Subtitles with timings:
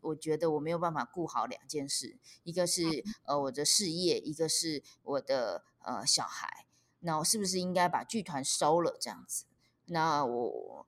[0.00, 2.82] 我觉得我没有办法顾好两件事，一个是
[3.24, 6.66] 呃我的事业，一个是我的呃小孩。
[7.00, 9.44] 那我是不是应该把剧团收了这样子？
[9.86, 10.86] 那我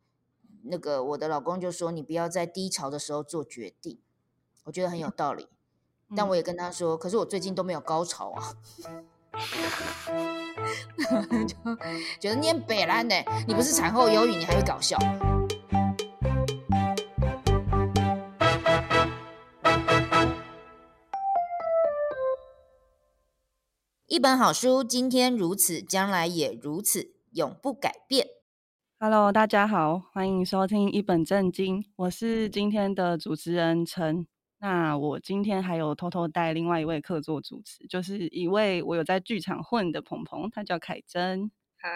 [0.64, 4.00] 那个我的老公就说：“你不要在低潮的时候做决定。”
[4.64, 5.48] 我觉得很有道理，
[6.14, 8.54] 但我也跟他说：“可是我最近都没有高潮啊。
[11.48, 11.56] ”就
[12.20, 13.14] 觉得你很北烂呢，
[13.48, 14.98] 你不是产后忧郁，你还会搞笑。
[24.10, 28.26] 一本好书，今天如此，将来也如此，永不改变。
[28.98, 34.26] Hello，大家好，欢迎收听一本正经，我是今天的主持人陈。
[34.58, 41.48] 那我今天还有偷偷带另外一位客座主持，就是一位我有在剧场混的鹏鹏，他叫凯珍。
[41.78, 41.88] 嗨，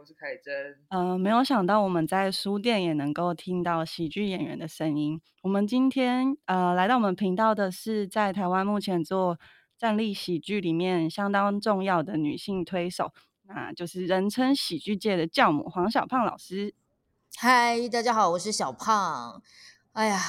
[0.00, 0.52] 我是凯珍。
[0.88, 5.20] 嗯、呃，没有想到我们在书店也能够听到喜剧演员的声音。
[5.42, 9.38] 我们今天呃来到我们频道的是在台湾目前做。
[9.82, 13.12] 站立喜剧里面相当重要的女性推手，
[13.48, 16.72] 那就是人称喜剧界的教母黄小胖老师。
[17.34, 19.42] 嗨，大家好，我是小胖。
[19.90, 20.20] 哎呀，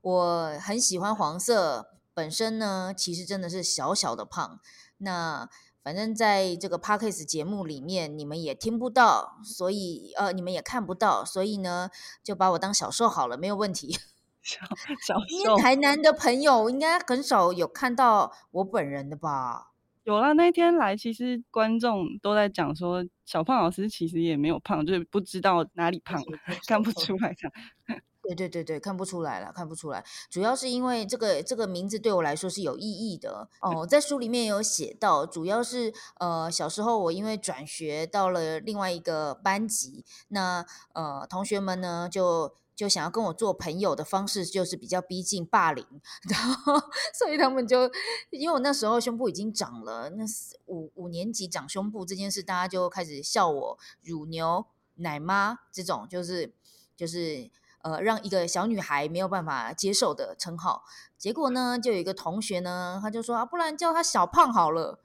[0.00, 4.60] 我很喜欢黄色，本身呢其实真的是小小的胖。
[4.98, 5.48] 那
[5.82, 11.90] 反正在这个 Podcast 节目里面，你们也听不到，所以呃你们也看不到，所以呢
[12.22, 13.98] 就把我当小瘦好了，没有问题。
[14.44, 14.60] 小
[15.00, 19.70] 小瘦，台南的朋友应该很少有看到我本人的吧？
[20.04, 26.22] 有啦，那天来，其实观众都在讲说，小胖老师其实也没有胖，就是不知道哪里胖，
[26.68, 27.52] 看不出来这样。
[28.22, 30.04] 对对对对，看不出来了，看不出来。
[30.30, 33.86] 主要是因为这个这个名字对我来说是有意义的哦。
[33.86, 42.54] 在书里面有写到，主要是呃小时候我因为转学到了另外一个班级，那呃同学们呢就。
[42.74, 45.86] 就想要跟我做朋友的方式，就是比较逼近霸凌，
[46.28, 46.74] 然后
[47.18, 47.90] 所以他们就
[48.30, 50.24] 因为我那时候胸部已经长了，那
[50.66, 56.52] 五五年级长胸部这件事，大家就开始笑我乳牛奶妈这种，就是
[56.96, 57.50] 就是
[57.82, 60.84] 呃让一个小女孩没有办法接受的称号。
[61.16, 65.00] 结果呢，就有一个同学呢，他就说啊，不然叫他小胖好了。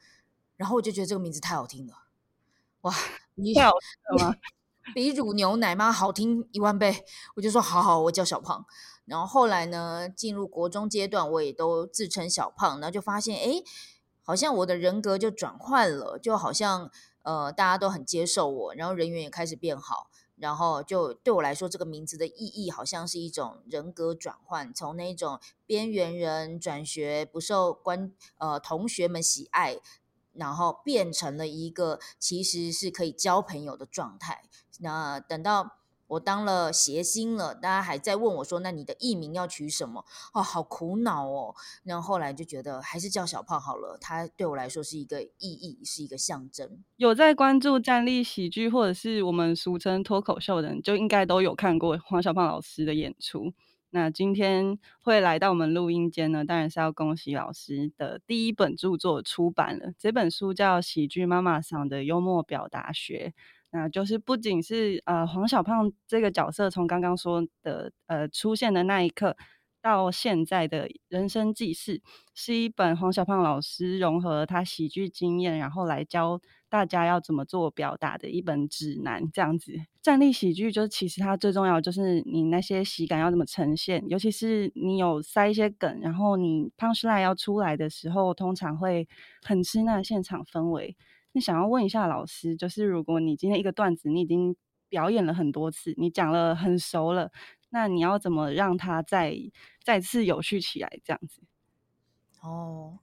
[0.58, 1.94] 然后我就觉得这个名字太好听了，
[2.82, 2.94] 哇，
[3.36, 3.72] 你太好
[4.18, 4.36] 听吗？
[4.94, 7.06] 比乳牛奶妈好听一万倍，
[7.36, 8.66] 我就说好好，我叫小胖。
[9.06, 12.80] 然后后来呢，进入国中阶段，我也都自称小胖。
[12.80, 13.64] 然后就发现，哎，
[14.22, 16.92] 好像我的人格就转换了，就好像
[17.24, 20.10] 呃，大家都很接受我，然后人缘也开始变好。
[20.36, 29.80] 然后就对我来说，这个名字的意义好像是一种人格转换，从那种边缘人转学不受关呃同学们喜爱，
[30.40, 34.42] 然后变成了一个其实是可以交朋友的状态。
[34.80, 35.76] 那等到
[36.08, 41.54] 我当了谐星了，大家还在问我说：“那你的艺名要取什么？”哦，好苦恼哦。
[41.84, 46.84] 然后后来就觉得还是叫小胖好了，它对我来说是一个意义，是一个象征。
[46.96, 53.54] 有在关注站立喜剧或者是我们俗称脱口秀的人，就应该都有看过黄小胖老师的演出。
[53.92, 59.92] 那今天会来到我们录音间呢，当然是要恭喜老师的第一本著作出版了。
[59.98, 63.34] 这本书叫《喜剧妈妈桑的幽默表达学》。
[63.72, 69.38] 那就是不仅是呃黄小胖这个角色从刚刚说的呃出现的那一刻
[69.90, 72.02] 到现在的人生记事，
[72.36, 76.40] 是一本黄小胖老师融合他喜剧经验，然后来教
[76.70, 79.24] 大家要怎么做表达的一本指南。
[79.34, 89.08] 这样子，站立喜剧就是其实它最重要就是你那些喜感要怎么呈现，尤其是你有塞一些梗，然后你 punchline 要出来的时候，通常会
[89.42, 90.96] 很吃那现场氛围。
[91.32, 94.56] 那想要问一下老师，就是如果你今天一个段子你已经
[94.88, 97.32] 表演了很多次，你讲了很熟了，
[97.70, 99.36] 那你要怎么让它再
[99.84, 101.00] 再次有序起来？
[101.04, 101.42] 这样子。
[102.42, 103.00] 哦，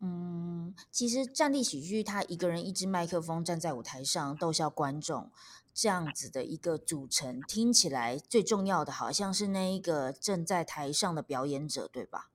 [0.00, 5.30] 嗯，其实站立喜剧，他一个人一支麦克风站在舞台上逗笑观众，
[5.74, 12.30] 这样子的一个组成，听起来最重要的好像是那一个正在台上的表演者，对吧？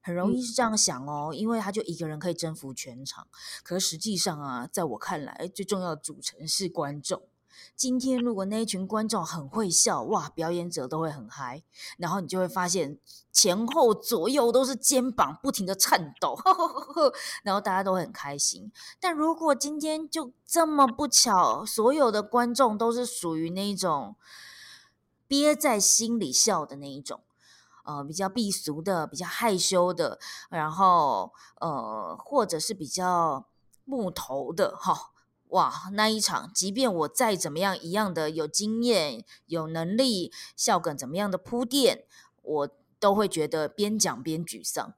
[0.00, 3.26] 很容易是这样想哦，因为他就一个人可以征服全场。
[3.62, 7.22] 可实际上啊，在我看来，最重要的组成是观众。
[7.74, 11.62] 今天如果那一群观众很会笑，哇，表演者都会很嗨。
[11.98, 12.98] 然后你就会发现
[13.32, 16.38] 前后左右都是肩膀不停的颤抖，
[17.44, 18.70] 然后大家都很开心。
[19.00, 24.16] 但如果今天就这么不巧，所有的观众都是属于那一种
[25.26, 27.20] 憋在心里笑的那一种。
[27.84, 30.18] 呃，比较避俗的，比较害羞的，
[30.50, 33.46] 然后呃，或者是比较
[33.84, 35.12] 木头的，哈，
[35.56, 42.04] 哇，那一场，即便我再怎么样一样的有经验、有能力，笑梗怎么样的铺垫，
[42.42, 42.68] 我
[43.00, 44.92] 都会觉得边讲边沮丧，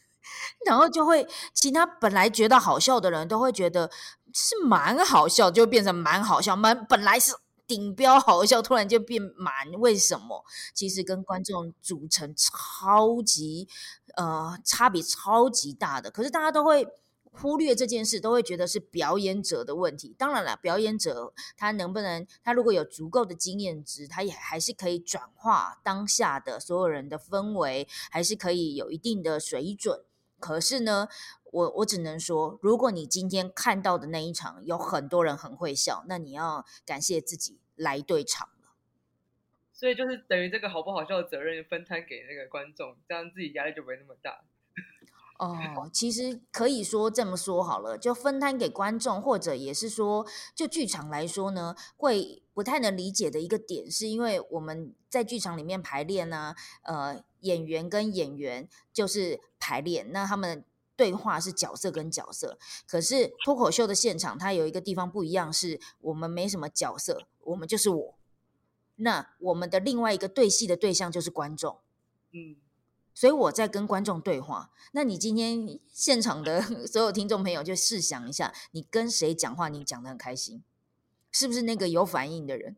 [0.64, 3.90] 然后就会其他本来觉得好笑的人都会觉得
[4.32, 7.34] 是蛮好笑，就变成蛮好笑，蛮本来是
[7.66, 10.42] 顶标好笑，突然就变蛮为什么？
[10.72, 13.68] 其实跟观众组成超级
[14.16, 16.88] 呃差别超级大的，可是大家都会。
[17.32, 20.14] 忽略这件事，都会觉得是表演者的问题。
[20.18, 30.04] 当然了，表演者他能不能，他如果有足够的经验值，他也还是可以转化当下的所有人的氛围，还是可以有一定的水准。
[30.40, 31.08] 可是呢，
[31.50, 38.70] 我我只能说，如果你今天看到的那一场有很多人很会笑，那你要感谢自己来对场了。
[39.72, 44.44] 所以就是等于这个好不好笑的责任分摊给那个观众，这样自己压力就不会那么大。
[45.38, 60.64] 哦，其实可以说这么说好了，就分摊给观众，或者也是说，就剧场来说呢，会不太能理解的一个点，是因为我们在剧场里面排练呢，呃，演员跟演员就是排练，那他们
[60.96, 62.58] 对话是角色跟角色，
[62.88, 68.14] 可是脱口秀的现场，它有一个地方不一样，是我们没什么角色，我们就是我，
[68.96, 71.78] 那我们的另外一个对戏的对象就是观众，
[72.32, 72.56] 嗯。
[73.18, 74.70] 所以我在跟观众对话。
[74.92, 80.62] 那你今天现场的 所有听众朋友，就试想一下，你跟谁讲话，你讲的很开心，
[81.32, 82.76] 是不是那个有反应的人？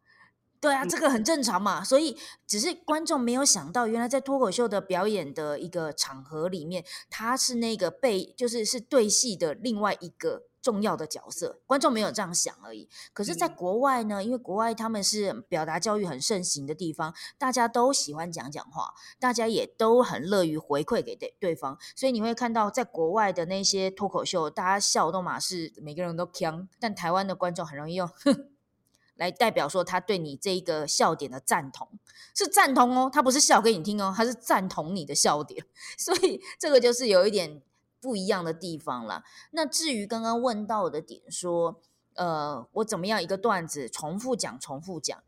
[0.58, 1.84] 对啊，这个很正常嘛。
[1.84, 10.44] 所以只是观众没有想到，原来在脱口秀的表演的一个场合里面，他是那个被就是是对戏的另外一个。
[10.66, 12.88] 重要的角色，观众没有这样想而已。
[13.12, 28.48] 可是，在国外呢，因为国外他们是表达教育很盛行的地方，大家都喜欢讲讲话，大家也都很乐于回馈给对对方，所以你会看到，在国外的那些脱口秀，大家笑都嘛是每个人都锵，但台湾的观众很容易用哼
[29.14, 31.88] 来代表说他对你这一个笑点的赞同，
[32.34, 35.64] 是赞同哦，他不是笑给你听哦，他是赞同你的笑点，
[35.96, 37.62] 所以这个就是有一点。
[38.00, 39.24] 不一样的地方了。
[39.50, 41.80] 那至于刚刚问到的点，说，
[42.14, 45.22] 呃，我怎么样一个段子重复讲、重复讲？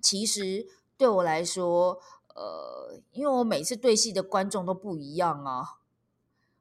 [0.00, 0.66] 其实
[0.96, 2.00] 对我来说，
[2.34, 5.78] 呃，因为我每次对戏的观众都不一样啊。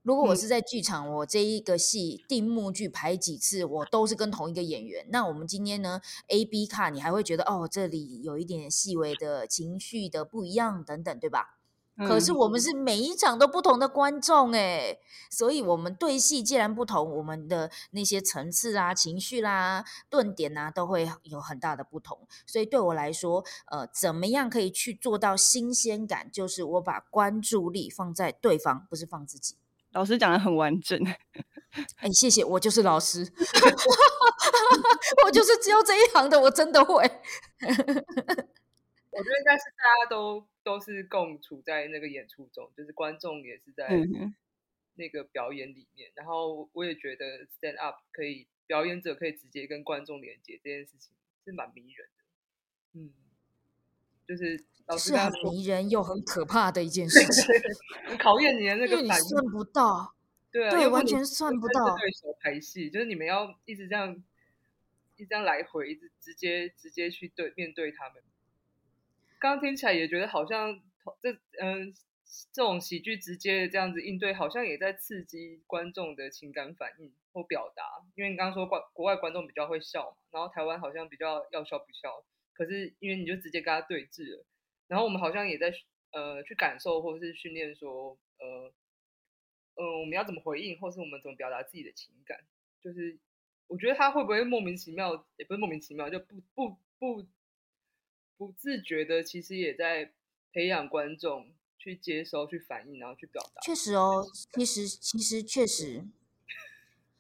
[0.01, 5.06] 如果我是在剧场，我这一个戏定幕剧排几次，我都是跟同一个演员。
[5.09, 11.57] 那我们今天呢，A、B 卡，你还会觉得哦，这里有一点细微的情绪的不一样等等，对吧？
[11.98, 15.00] 可是我们是每一场都不同的观众诶，
[15.30, 22.28] 所以我们对戏既然不同，我们的那些层次啊、情绪啦、顿点啊，都会有很大的不同。
[22.48, 26.31] 所以对我来说，呃，怎么样可以去做到新鲜感？
[26.31, 29.56] 就是我把关注力放在对方，不是放自己。
[29.92, 31.00] 老师讲的很完整，
[32.01, 33.31] 哎，谢谢，我就是老师，
[35.24, 36.95] 我就是只有这一行的，我真的会。
[37.66, 43.89] 我觉得应该是大家都都是共处在那个演出中，就是观众也是在
[44.95, 46.10] 那个表演里面。
[46.12, 51.13] 嗯、然后我也觉得 stand up 可以，表演者可以直接跟观众连接，这件事情
[51.44, 52.24] 是蛮迷人的。
[52.94, 53.12] 嗯，
[54.27, 57.44] 就是老师是很迷人又很可怕的一件事情，
[58.18, 60.13] 考验你的那个反应，算不到，
[60.51, 61.98] 对啊，对，完全算不到。
[61.98, 64.16] 对手排戏，就是你们要一直这样，
[65.16, 68.21] 一直这样来回，一直直接直接去对面对他们。
[69.44, 70.81] 刚刚听起来也觉得好像
[71.22, 71.94] 这嗯，
[72.54, 77.83] 这种喜剧直接这样子应对，好像也在刺激观众的情感反应或表达。
[78.16, 82.23] 因为你刚刚说国国外观众比较会笑嘛，然后台湾好像比较要笑不笑。
[82.54, 84.45] 可是因为你就直接跟他对峙了，
[84.88, 85.73] 然后我们好像也在
[86.14, 88.73] 呃去感受或是训练说呃
[89.76, 92.40] 嗯、呃、我们要怎么回应，或是我们怎么表达自己的情感。
[92.81, 93.19] 就是
[93.68, 97.28] 我觉得他会不会莫名其妙，也不是莫名其妙，就不不不。
[98.45, 100.12] 不自觉的，其实也在
[100.52, 103.62] 培养观众去接收、去反应，然后去表达。
[103.62, 106.06] 确实哦，其实其实确实，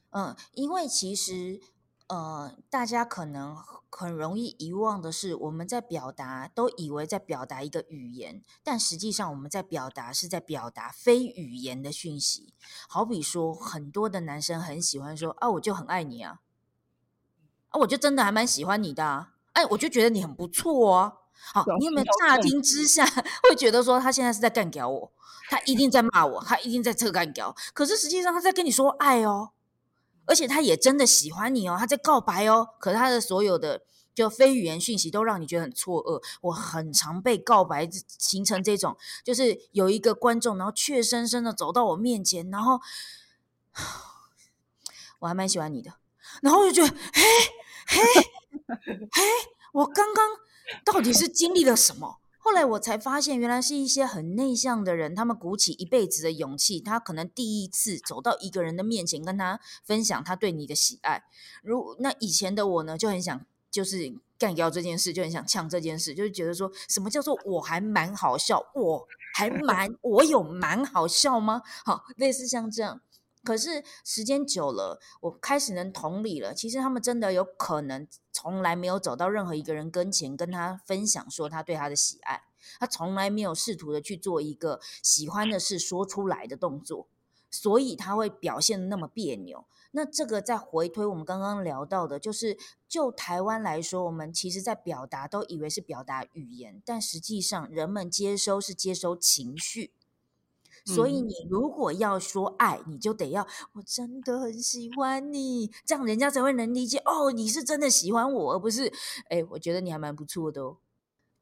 [0.09, 1.61] 嗯，因为其实
[2.07, 3.55] 呃，大家可能
[3.89, 12.53] 很容易遗忘的是，我们在表达，都以为在表达一个语言，但实际上我们在表达是在表达非语言的讯息。
[12.89, 16.41] 好比说，很多的男生很喜欢说啊，我就很爱你啊，
[17.69, 19.32] 啊，我就真的还蛮喜欢你的啊。
[19.53, 21.13] 哎，我就觉得你很不错哦。
[21.53, 23.05] 好，你有没有乍听之下
[23.43, 25.11] 会觉得说他现在是在干掉我？
[25.49, 27.55] 他一定在骂我，他一定在这干掉。
[27.73, 29.51] 可是实际上他在跟你说爱哦，
[30.25, 32.69] 而且他也真的喜欢你哦，他在告白哦。
[32.79, 33.81] 可是他的所有的
[34.15, 36.23] 就非语言讯息都让你觉得很错愕。
[36.41, 42.79] 我很常被告白形成这种，就是有一个观众，然后怯生生的走到我面前，然后
[45.19, 45.93] 我还蛮喜欢你的，
[46.41, 47.21] 然后我就觉得， 嘿，
[47.87, 48.31] 嘿。
[49.11, 49.21] 哎，
[49.73, 50.29] 我刚刚
[50.85, 52.19] 到底是经历了什么？
[52.37, 61.23] 后来我才发现，原来是一些很内向的人，他们鼓起一辈子的勇气，他可能第一次走到一个人的面前，跟他分享他对你的喜爱。
[61.61, 71.61] 如那以前的我呢，就很想就是干掉这件事，就很想呛这件事，就是觉得说什么叫做我还蛮好笑，我还蛮我有蛮好笑吗？
[71.85, 72.99] 好，类似像这样。
[73.43, 76.53] 可是时间久了，我开始能同理了。
[76.53, 82.43] 其实他们真的有可能从来没有走到任何一个人跟前，跟他分享说他对他的喜爱。
[82.79, 87.07] 他从来没有试图的去做一个喜欢的事说出来的动作，
[87.51, 89.65] 所以他会表现的那么别扭。
[89.91, 92.57] 那这个再回推我们刚刚聊到的，就是
[92.87, 99.91] 就台湾来说，我们其实在表达都以为是表达语言，但实际上人们接收是接收情绪。
[100.85, 108.91] 所以你如果要说爱，你就得要我真的很喜欢你，这样人家才会能理解哦，你是真的喜欢我，而不是
[109.29, 110.77] 哎，我觉得你还蛮不错的哦。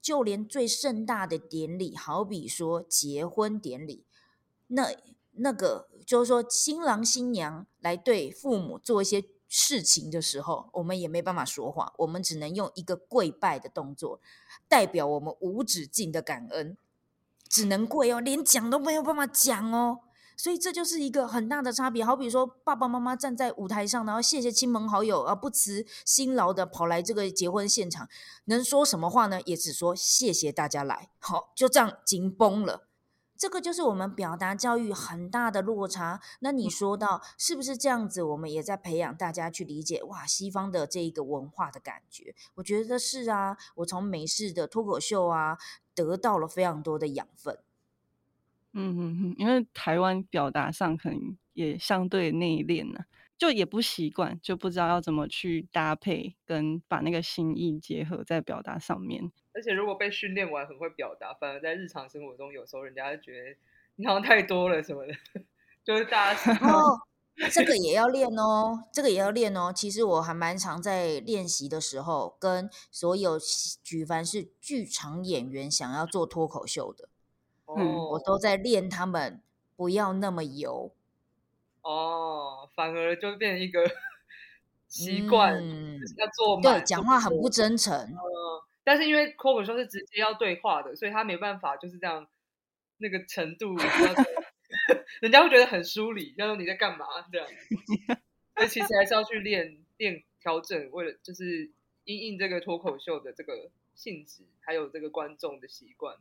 [0.02, 4.04] 就连最盛大的典礼，好比说结婚典礼，
[4.68, 4.88] 那
[5.34, 14.20] 那个就是说新郎新娘来对父母做一些事情的时候，我们也没办法说话，我们只能用一个跪拜的动作，
[14.68, 16.78] 代表我们无止境的感恩。
[17.52, 20.00] 只能跪哦，连讲都没有办法讲哦，
[20.38, 22.06] 所以这就是一个很大的差别。
[22.06, 28.08] 好比说，爸爸妈妈站在舞台上，然后谢谢亲朋好友啊，不辞辛劳的跑来这个结婚现场，
[28.46, 29.42] 能说什么话呢？
[29.44, 32.88] 也只说谢谢大家来，好，就这样紧绷了。
[33.42, 36.22] 这个就是我们表达教育很大的落差。
[36.42, 38.22] 那你说到是不是这样子？
[38.22, 42.36] 我们也在培养大家去理解哇，西方的这一个文化的感觉。
[42.54, 45.58] 我觉得是啊，我从美式的脱口秀啊。
[45.94, 47.60] 得到了非常多的养分，
[48.72, 53.04] 嗯嗯嗯，因为台湾表达上可能也相对内敛呢，
[53.38, 59.34] 就也不习惯，就不知道要怎么去搭配跟把那个心意结合在表达上面。
[59.54, 63.58] 而且如果被训练完很会表达，反而在日常生活中有时候人家就觉得
[63.96, 65.14] 你好像太多了什么的，
[65.84, 67.02] 就是大家哦。
[67.52, 69.72] 这个也要练哦，这个也要练哦。
[69.74, 73.40] 其实我还蛮常在练习的时候，跟所有
[73.82, 77.10] 举凡是剧场演员想要做脱口秀的，
[77.66, 79.42] 嗯，我都在练他们
[79.76, 80.92] 不要那么油。
[81.82, 83.90] 哦，反而就变成一个
[84.88, 87.98] 习惯，嗯，要做对，讲话很不真诚。
[87.98, 88.18] 嗯，
[88.84, 92.28] 但是因为脱口秀是直接要对话的，所以他没办法就是这样
[92.98, 93.76] 那个程度。
[95.22, 97.48] 人家会觉得很疏离，要说你在干嘛这样，
[98.56, 101.70] 所以其实还是要去练练调整，为了就是
[102.06, 106.18] 因应这个脱口秀的这个性质，还有这个观众的习惯，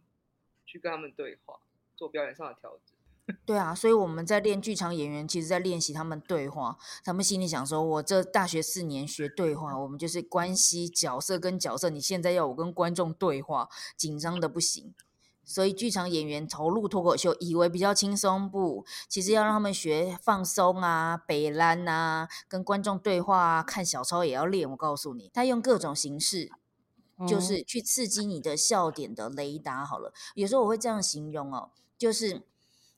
[0.67, 1.61] 去跟他们对话，
[1.95, 2.99] 做表演上的调整。
[3.45, 6.77] 对啊，所以我们在练剧场演员，其实在练习他们对话。
[7.05, 14.95] 他们心里想说：“我这大学四年学对话，我们就是关系角色跟角色，你现在要我跟观众对话，紧张的不行。”
[15.43, 18.85] 所以剧场演员投入脱口秀，以为比较轻松不？
[19.09, 24.71] 其实要让他们学放松啊、北兰啊、跟观众对话啊、看小抄也要练。
[24.71, 26.53] 我告诉你，他用各种形式，
[27.27, 29.85] 就是去刺激你的笑点的雷达。
[29.85, 32.43] 好了，有时候我会这样形容哦，就是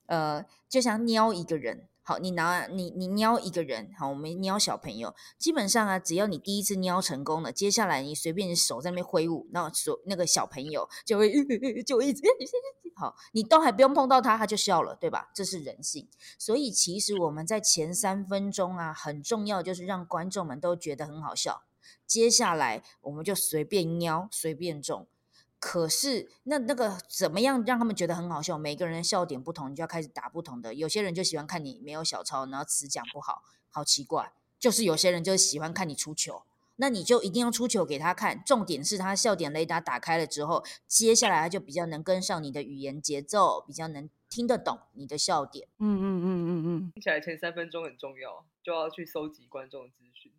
[0.06, 1.88] 呃，就像瞄一个人。
[2.04, 11.30] 好，你拿你你瞄一个人，好，我们瞄小朋友，基本上啊，只要你第一次瞄成功了，接下来你随便手在那边挥舞，那手那个小朋友就会
[11.86, 12.20] 就会一直
[12.96, 15.30] 好，你都还不用碰到他，他就笑了，对吧？
[15.32, 16.08] 这是人性。
[16.36, 21.62] 所以其实我们在前三分钟啊，很重要就是让观众们都觉得很好笑，
[22.04, 25.06] 接下来我们就随便瞄，随便中。
[25.64, 28.58] 可是那那个怎么样让他们觉得很好笑？
[28.58, 30.74] 每个人的笑点不同，你就要开始打不同的。
[30.74, 34.32] 有些人就喜欢看你没有小抄，然后词讲不好，好奇怪。
[34.58, 36.44] 就是有些人就喜欢看你出糗，
[36.76, 38.42] 那你就一定要出糗给他看。
[38.44, 45.68] 重点是他笑点雷达打开了之后，接下来他就比较能跟上你的语言节奏，比较能听得懂你的笑点。
[45.78, 50.32] 嗯嗯嗯嗯嗯，听起来前三分钟很重要，就要去搜集观众的资讯，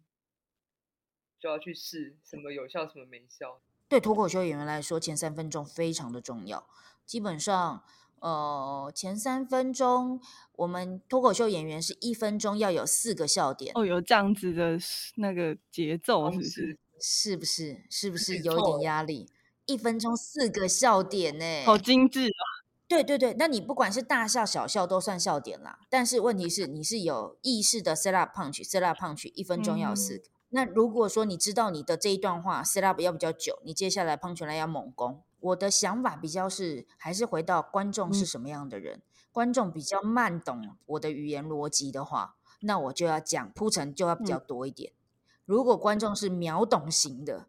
[1.39, 3.61] 就要去试什么有效，什么没效。
[3.87, 6.65] 对脱口秀演员来说，前三分钟非常的重要。
[7.05, 7.83] 基本上，
[8.19, 10.19] 呃，前三分钟，
[10.55, 13.71] 我们脱口秀演员是一分钟要有四个笑点。
[13.75, 14.79] 哦，有这样子的
[15.15, 16.79] 那个节奏，是不是？
[16.99, 17.83] 是不是？
[17.89, 19.29] 是不是有一点压力？
[19.65, 21.63] 一分钟四个笑点呢？
[21.65, 22.43] 好精致啊！
[22.87, 25.79] 对对对，那你不管是大笑小笑都算笑点啦。
[25.89, 30.23] 但是问题是，你是有意识的 set up punch，set up punch，一分钟要有四个。
[30.27, 35.23] 嗯那如果说你知道你的这一段话 set up 要比较久，你接下来 punchline 要猛攻。
[35.39, 44.93] 我的想法比较是，还是回到观众是什么样的人，嗯、观众比较慢懂我的语言逻辑的话，那我就要讲铺陈就要比较多一点。
[44.93, 44.95] 嗯、
[45.45, 47.47] 如果观众是秒懂型的，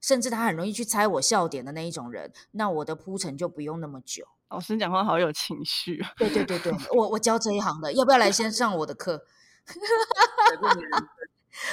[0.00, 4.26] 甚至他很容易去猜我笑点的那一种人，那我的铺陈就不用那么久。
[4.48, 6.12] 老师讲话好有情绪啊！
[6.16, 9.26] 对对对对，我我教这一行的，要不要来先上我的课？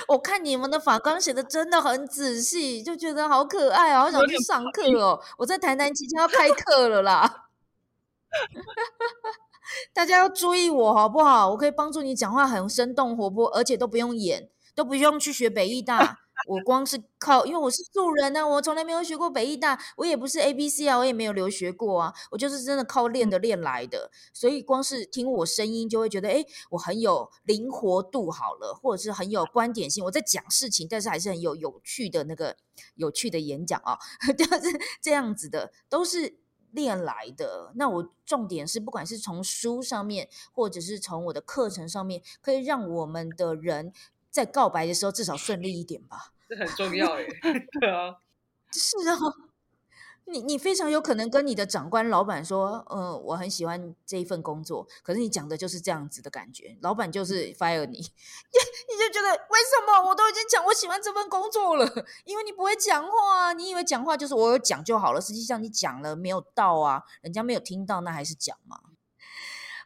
[0.07, 5.19] 我看你们的法纲写的真的很仔细，就觉得好可爱啊，好想去上课哦！
[5.37, 7.47] 我在台南即将要开课了啦，
[9.93, 11.49] 大家要注意我好不好？
[11.51, 16.22] 我可以帮助你讲话很生动活泼，而且都不用演，都不用去学北艺大。
[16.47, 32.57] 我光是靠，因为我是素人啊，我从来没有学过北艺大，我也不是 ABC 啊，我也没有留学过啊，我就是真的靠练的练来的，所以光是听我声音就会觉得，哎，我很有灵活度好了，或者是很有观点性，我在讲事情，但是还是很有有趣的那个
[32.95, 33.97] 有趣的演讲啊，
[34.37, 36.37] 就是这样子的，都是
[36.71, 37.71] 练来的。
[37.75, 43.93] 那我重点是，不管是从书上面，或者是从我的课程上面，可以让我们的人
[44.33, 46.33] 在告白的时候至少顺利一点吧。
[46.49, 47.27] 这很重要耶，
[47.79, 48.17] 对啊，
[48.73, 49.17] 是啊，
[50.25, 61.85] 你你非常有可能跟你的长官、老板说，嗯、呃，我很喜欢这一份工作，可是你讲的就是这样子的感觉，老板就是 fire 你，你你就觉得为什么我都已经讲我喜欢这份工作了，
[62.25, 68.79] 因为你不会讲话啊，你以为讲话就是我有讲就好了，实际上你讲了没有到啊，人家没有听到，那还是讲嘛。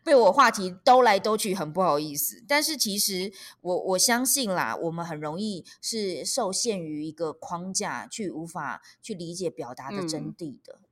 [0.07, 2.41] 被我话题兜来兜去，很不好意思。
[2.47, 10.79] 但是其实我我相信啦，我们很容易是受限于一个框架，去无法去理解表达的真谛的。
[10.81, 10.87] 嗯。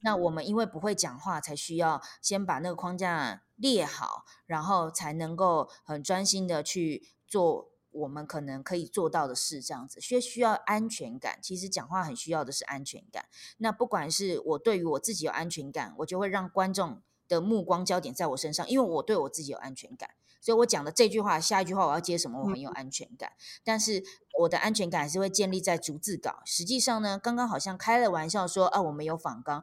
[0.00, 9.62] 那我们因为不会讲话，才需要先把那个框架列好，然后才能够很专心的去做我们可能可以做到的事。
[9.62, 11.38] 这样子，需需要安全感。
[11.40, 13.24] 其实讲话很需要的是安全感。
[13.56, 17.00] 那不管是我对于我自己有安全感，我就会让观众。
[17.28, 23.30] 的目光焦点在我身上，因为我对我自己有安全感，所以我讲的这句话，下一句话我要接什么，我很有安全感。
[23.30, 24.02] 嗯、但是
[24.40, 26.40] 我的安全感还是会建立在逐字稿。
[26.44, 29.62] 实际上呢，刚刚好像开了玩笑说啊，我们有访纲，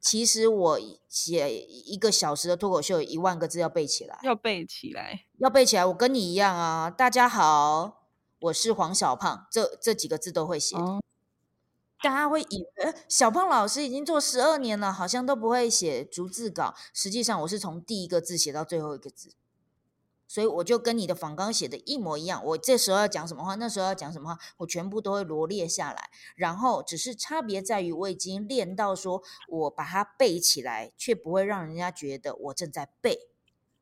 [0.00, 5.86] 其实我写一个小时的脱口秀，一万个字要背起来，要背起来，要背起来。
[5.86, 8.02] 我跟你一样啊，大家好，
[8.40, 10.76] 我是黄小胖，这这几个字都会写。
[10.76, 11.00] 哦
[12.04, 16.74] 大家会以为小胖老师已经做十二年了，好像都不会写逐字稿。
[16.92, 19.32] 实际上，我是从第一个字写到最后一个字，
[20.28, 22.44] 所以我就跟你的仿纲写的一模一样。
[22.44, 26.10] 我这时候要讲什么话，那时候要讲什么话，我全部都会罗列下来。
[26.36, 33.30] 然后只是差别在于，我已经练到说我把它背起来，却不会让人家觉得我正在背。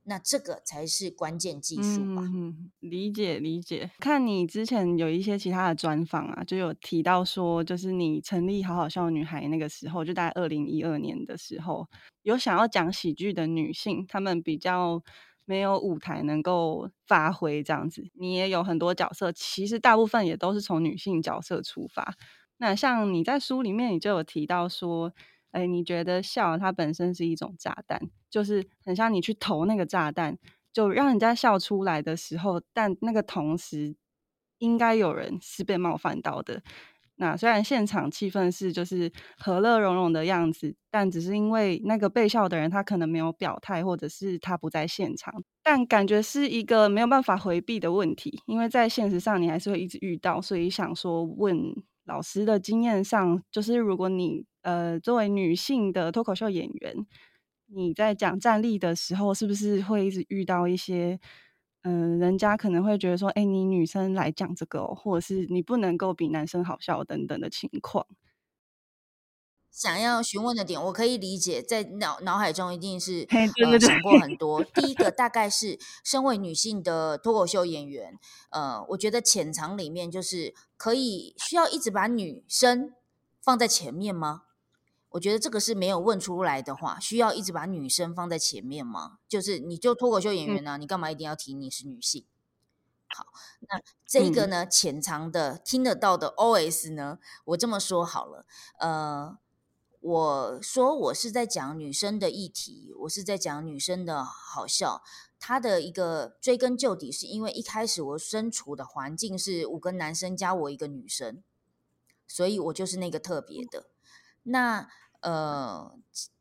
[0.04, 2.22] 那这个才是关键技术吧？
[2.22, 3.88] 嗯，理解理解。
[4.00, 11.86] 看你之前有一些其他的专访啊，就有提到说，就是你成立好好笑女孩那个时候，就大概二零一二年的时候，
[12.22, 15.00] 有想要讲喜剧的女性，她们比较
[15.44, 18.02] 没有舞台能够发挥这样子。
[18.14, 22.14] 你也有很多角色，其实大部分也都是从女性角色出发。
[22.56, 25.12] 那像你在书里面，你就有提到说。
[25.52, 30.36] 哎，你觉得笑它本身是一种炸弹，就是很像你去投那个炸弹，
[30.72, 33.94] 就让人家笑出来的时候，但那个同时
[34.58, 36.62] 应该有人是被冒犯到的。
[37.16, 51.74] 那虽然现场气氛是就是和乐融融的样子，但只是因为那个被笑的人他可能没有表态，或者是他不在现场，但感觉是一个没有办法回避的问题，因为在现实上你还是会一直遇到，所以想说问。
[52.04, 57.07] 老师的经验上，就是如果你呃作为女性的脱口秀演员，
[57.66, 61.20] 你在讲站立的时候，是不是会一直遇到一些
[61.83, 68.07] 嗯、呃，人家可能会觉得说，哎，你女生来讲这个、哦，或者是你不能够比男生好笑等等的情况？
[69.70, 74.62] 想要询问的点，我可以理解，在脑脑海中一定是呃想过很多。
[74.62, 78.18] 第一个 大概是身为女性的脱口秀演员，
[78.51, 82.92] 呃，我觉得潜藏里面就是可以需要一直把女生
[83.40, 84.42] 放在前面吗？
[85.12, 89.18] 我觉得这个是没有问出来的话，需要一直把女生放在前面吗？
[89.29, 92.27] 就是你就脱口秀演员呢、啊，你干嘛一定要提你是女性？
[93.09, 93.27] 好，
[93.61, 98.44] 那这个呢，潜藏的听得到的 OS 呢，我这么说好了，
[98.79, 99.38] 呃。
[100.03, 105.01] 我说我是在讲女生的议题，我是在讲女生的好笑。
[105.38, 111.44] 他的一个追根究底，是因为一开始我身处的环境是五个男生加我一个女生，
[112.27, 113.87] 所以我就是那个特别的。
[114.42, 114.88] 那
[115.22, 115.92] 呃，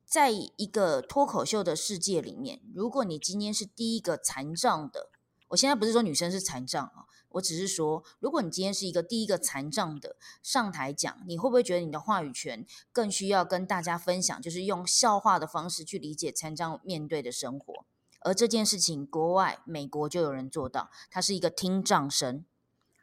[0.06, 5.10] 在一个脱口秀的世界里面，如果你今天是第一个残障的，
[5.50, 7.06] 我现在不是说女生是残障啊。
[7.36, 14.42] 我只是说，如果你今天是一个第一个残障的上台讲，你会不会觉得你的话语权更需要跟大家分享？
[14.42, 17.86] 就是用笑话的方式去理解残障面对的生活。
[18.20, 22.44] 而这件事情，国外美国就有人做到，他是一个听障生，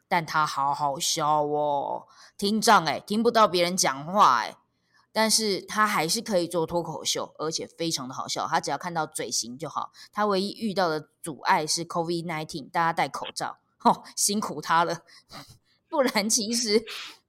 [0.06, 4.58] 但他好好笑哦，听障哎，听不到别人讲话哎，
[5.18, 8.46] 但是他还是可以做脱口秀，而且非常的好笑。
[8.46, 15.02] 他只要看到嘴型就好，他唯一遇到的阻碍是 COVID nineteen，大家戴口罩， 哦，辛苦他了。
[15.90, 16.84] 不然其实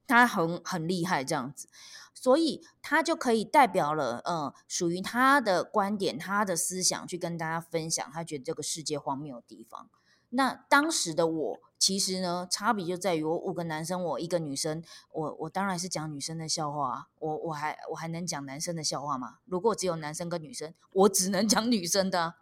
[0.05, 1.67] 他很很厉害这样子。
[2.13, 9.89] 所以他就可以代表了，呃，属于他的观点、他的思想去跟大家分享，他觉得这个世界荒谬的地方。
[10.29, 19.37] 那当时的我，其实呢，差别就在于我五个男生，我一个女生，我我当然是讲女生的笑话，我我还我还能讲男生的笑话吗？
[19.45, 22.35] 如果只有男生跟女生，我只能 讲女生的。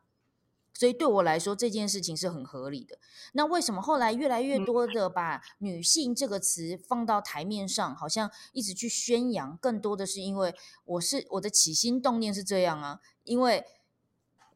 [0.74, 3.00] 所以对我来说，这件事情是很合理的。
[3.34, 9.58] 那为什么后来越来越多的把“女性”这个词放到台面上，好像一直去宣扬？
[9.58, 10.54] 更多的是因为
[10.86, 13.66] 我是我的起心动念是这样啊，因为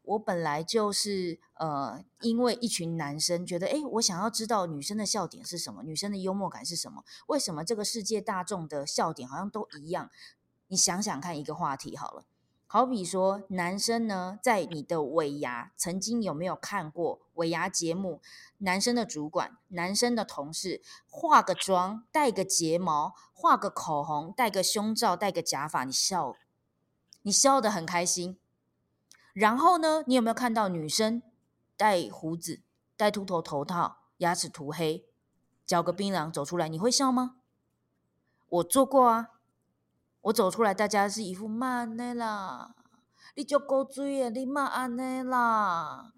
[0.02, 7.04] 我本来就是呃，因为一群男生觉得，诶，我想要知道女生的笑点是什么，女生的幽默感是什么？
[7.28, 10.10] 为什么这个世界大众的笑点好像都一样？
[10.68, 12.24] 你想想看，一个话题好了。
[12.66, 18.22] 好比说，男生呢，在你的尾牙曾经有没有看过尾牙节目？
[18.58, 26.34] 男生的主管、男生的同事化个妆、戴个睫毛、画个口红、戴个胸罩、戴个假发，你笑，
[27.20, 28.38] 你笑得很开心。
[29.32, 31.22] 然后呢，你有没有看到女生
[31.76, 32.60] 戴胡子、
[32.96, 35.06] 戴秃头头套、牙齿涂黑、
[35.64, 37.36] 嚼个槟榔走出来，你会笑吗？
[38.48, 39.30] 我做过啊。
[40.22, 42.76] 我走出来，大家是一副慢的啦，
[43.34, 46.12] 你就够追啊，你慢安的啦。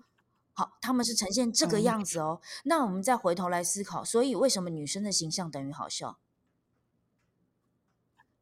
[0.53, 2.43] 好，他们是呈现这个样子哦。
[2.65, 6.19] 那我们再回头来思考，所以为什么女生的形象等于好笑？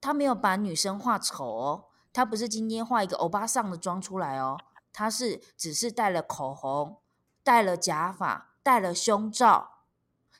[0.00, 4.58] 他没有把女生画丑哦，他不是今天画一个欧巴桑的妆出来哦，
[4.92, 6.98] 他是只是戴了口红，
[7.42, 9.70] 戴了假发，戴了胸罩，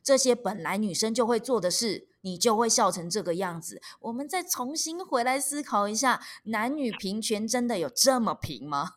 [0.03, 2.09] 这些本来女生就会做的事。
[2.25, 3.83] 你就会笑成这个样子。
[3.99, 8.93] 我们再重新回来思考一下，男女平权真的有这么平吗？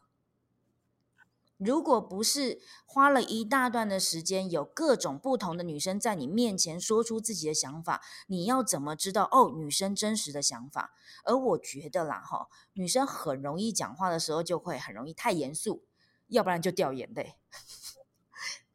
[1.58, 10.94] 如果不是花了一大段的时间，有各种不同的女生在你面前说出自己的想法，你要怎么知道哦，女生真实的想法？
[11.24, 15.86] 而我觉得啦，哈，女生很容易讲话的时候就会很容易太严肃，
[16.28, 17.36] 要不然就掉眼泪。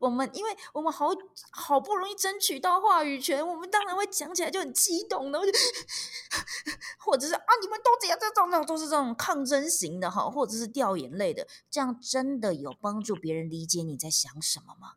[0.01, 1.11] 我们因为我们好
[1.51, 5.39] 好不容易争取到话语权，我们当然会讲起来就很激动的，
[6.99, 14.95] 或者是啊，你们都这样，这种都是这种抗争型的哈，或者是掉眼泪的，这样真的有帮助别人理解你在想什么吗？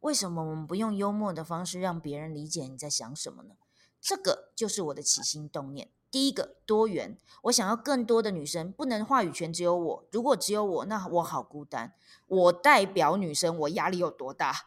[0.00, 3.54] 为什么我们不用幽默的方式让别人理解你在想什么呢？
[4.02, 5.88] 这个就是我的起心动念。
[6.12, 10.04] 第一个多元，我想要更多的女生，不能话语权只有我。
[10.12, 11.94] 如果只有我，那我好孤单。
[12.26, 14.66] 我代表女生，我压力有多大？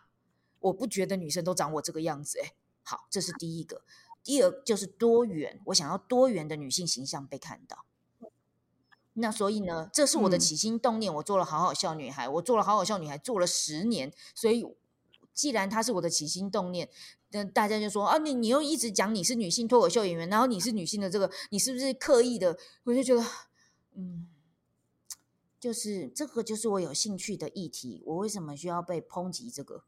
[0.59, 2.39] 我不觉得女生都长我这个样子。
[2.39, 3.83] 诶，好，这是第一个。
[4.23, 7.85] 第二就是多元，我想要多元的女性形象被看到。
[9.13, 11.13] 那所以呢，这是我的起心动念。
[11.13, 14.11] 我做了好好笑女孩，我做了好好笑女孩，做了十年。
[14.33, 14.65] 所以，
[15.35, 16.89] 既然它是我的起心动念。
[17.29, 22.57] 那大家就说啊，你你又一直讲你是女性脱口秀演员，然后你是女性的这个，你是不是刻意的？
[22.85, 23.23] 我就觉得，
[23.95, 24.29] 嗯，
[25.59, 29.83] 就是这个就是我有兴趣的议题，我为什么需要被抨击这个？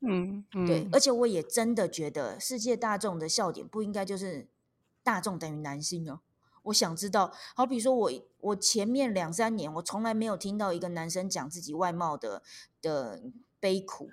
[0.00, 4.48] 嗯，嗯对，而且我也真的觉得世界大众的笑点不应该就是
[5.02, 6.20] 大众等于男性哦。
[6.64, 12.42] 我想知道，好比说我我前面两三年我从来没有听到一个男生讲自己外貌的
[12.82, 13.22] 的
[13.60, 14.10] 悲苦，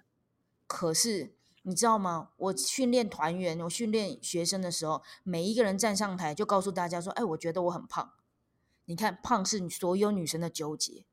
[0.68, 1.34] 可是。
[1.68, 2.30] 你知道吗？
[2.38, 8.14] 我训练团员，我训练学生的时候，每一个人站上台就告诉大家说：“哎，我觉得我很胖。”
[8.86, 11.08] 你看，胖是所有女生的纠结。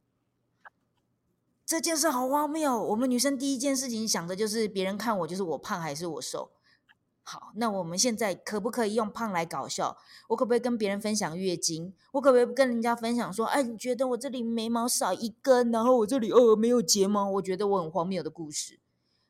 [1.64, 2.78] 这件事好荒谬。
[2.88, 6.52] 我们女生第一件事情想的就是别人看我就是我胖还是我瘦。
[7.24, 9.96] 好，那我们现在可不可以用胖来搞笑？
[10.28, 11.94] 我可不可以跟别人分享月经？
[12.12, 18.80] 我可不可以跟人家分享说：“哎，你觉得我这里眉毛少一根，然后我这里呃没有睫毛？”我觉得我很荒谬的故事。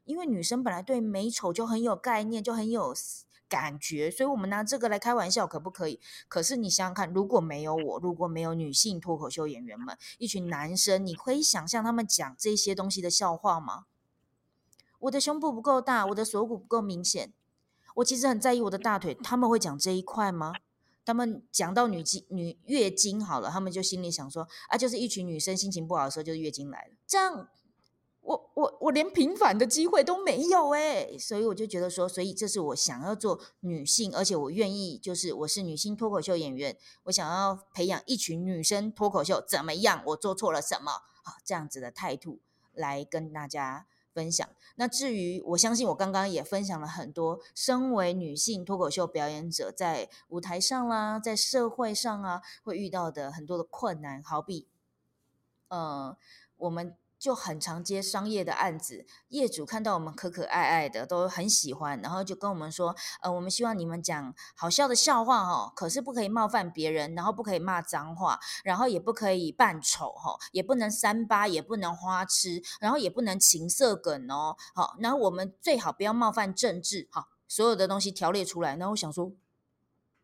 [0.05, 2.95] 因为女生本来对美丑就很有概念，就很有
[3.47, 6.01] 感觉，所以我们拿这个来开玩笑可不可以？
[6.27, 13.85] 可是你想想看，如果没有我，如果没有女性脱口秀演员们，一群男生，你可以想象他们讲这些东西的笑话吗？
[15.01, 17.33] 我的胸部不够大，我的锁骨不够明显，
[17.97, 20.53] 我其实很在意我的大腿，他们会讲这一块吗？
[21.05, 27.49] 他们讲到女经女月经好了，他们就心里想说啊，就是一群女生心情不好的时候，就是月经来了，这样。
[28.21, 40.05] 我我我连平反的机会都没有诶，所以我就觉得说，所以这是我想要做女性，而且我愿意，就是我是女性脱口秀演员，我想要培养一群女生脱口秀怎么样？
[40.07, 40.93] 我做错了什么？
[41.25, 42.39] 好，这样子的态度
[42.73, 44.49] 来跟大家分享。
[44.77, 54.69] 那至于我相信，我刚刚也分享了很多，身为女性脱口秀表演者在舞台上啦，在社会上啊，会遇到的很多的困难，好比，
[55.69, 56.17] 呃，
[56.57, 56.97] 我们。
[57.23, 79.31] 就很常接商业的案子，业主看到我们可可爱爱的，都很喜欢，然后就跟我们说，呃，我们希望你们讲好笑的笑话哦，可是不可以冒犯别人，然后不可以骂脏话，然后也不可以扮丑哈，也不能三八，也不能花痴，然后也不能情色梗哦，好，然后我们最好不要冒犯政治，好，所有的东西条列出来，然后我想说，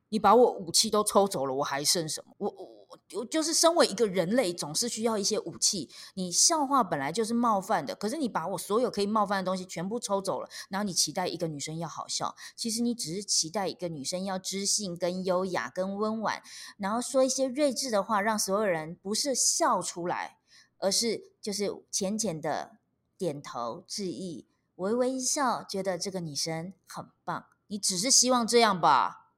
[0.08, 2.34] 你把我武器都抽走了，我还剩什么？
[2.38, 2.77] 我我。
[3.14, 5.90] 我就是身为一个人类，总是需要一些武器。
[6.14, 16.42] 你笑话本来就是冒犯的，可是你把我所有可以冒犯的东西全部抽走了，然后你期待一个女生要好笑，其实你只是期待一个女生要知性、跟优雅、跟温婉，
[16.78, 20.38] 然后说一些睿智的话，让所有人不是笑出来，
[20.78, 22.78] 而是就是浅浅的
[23.18, 24.46] 点头致意、
[24.76, 27.46] 微微一笑，觉得这个女生很棒。
[27.66, 29.32] 你只是希望这样吧？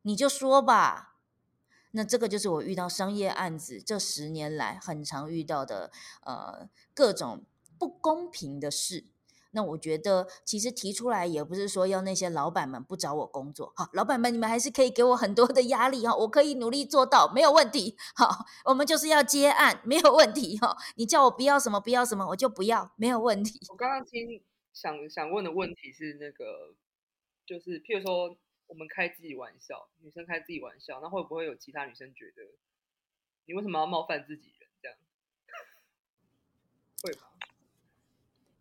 [0.00, 1.05] 你就说吧。
[1.96, 5.90] 那这个就是我遇到商业案子这十年来很常遇到的
[6.22, 7.42] 呃各种
[7.78, 9.06] 不公平的事。
[9.52, 17.96] 那我觉得其实提出来也不是说要那些老板们不找我工作，好，老板们你们还是可以给我很多的压力哈，我可以努力做到，没有问题。
[18.14, 20.76] 好，我们就是要接案，没有问题哈。
[20.96, 23.58] 你叫我不要什么不要什么，我就不要，没有问题。
[23.70, 24.42] 我刚刚听
[24.74, 26.76] 想想问的问题是那个，
[27.46, 28.36] 就是譬如说。
[28.68, 32.42] 我们开自己玩笑，女生开自己玩笑，那会不会有其他女生觉得
[33.46, 34.68] 你为什么要冒犯自己人？
[34.82, 34.98] 这样
[37.02, 37.30] 会吧？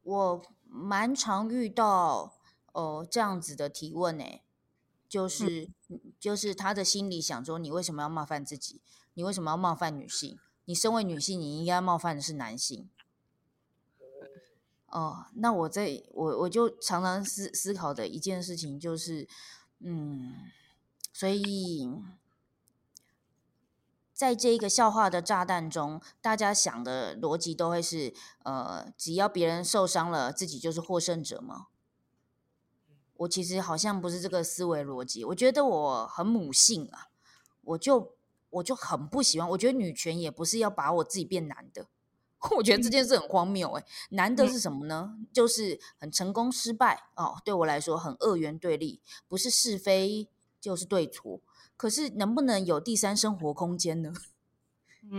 [0.04, 2.38] 我蛮常遇到
[2.72, 4.24] 哦、呃、这样子的提问呢，
[5.10, 8.82] 就是、嗯、就是他的心里想说，你为什么要冒犯自己？
[9.16, 10.40] 你为什么要冒犯女性？
[10.66, 12.88] 你身为女性，你应该冒犯的是男性。
[14.88, 19.28] 哦、呃，那我在我我就常常思思考的一件事情就是。
[19.80, 20.52] 嗯，
[21.14, 21.90] 所以
[24.14, 31.68] 在这一个笑话的炸弹中，大家想的逻辑都会是：呃，只要别人受伤了，自己就是获胜者吗？
[33.18, 35.24] 我其实好像不是这个思维逻辑。
[35.24, 37.08] 我觉得我很母性啊，
[37.62, 38.16] 我就
[38.50, 39.50] 我就很不喜欢。
[39.52, 41.88] 我觉得女权也不是要把我自己变男的。
[42.52, 45.18] 我觉得这件事很荒谬，哎，难的是什么呢？
[45.32, 50.28] 就是很成功失败哦，对我来说很二元对立，不是是非
[50.60, 51.40] 就是对错。
[51.78, 54.14] 可是能不能有第三生活空间呢？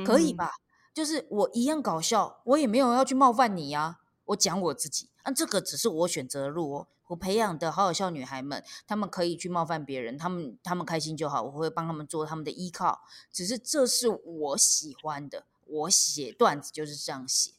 [0.04, 0.52] 可以吧？
[0.94, 6.86] 就是我一样搞笑，我也没有要去冒犯你呀，我讲我自己，那这个只是我选择的路哦。
[7.08, 13.02] 我培养的好好笑女孩们，她们可以去冒犯别人，她们她们开心就好，我会帮她们做她们的依靠。
[13.30, 15.44] 只是这是我喜欢的。
[15.66, 17.52] 我写段子就是这样写，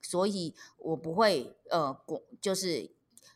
[0.00, 2.00] 所以我不会呃，
[2.40, 2.90] 就是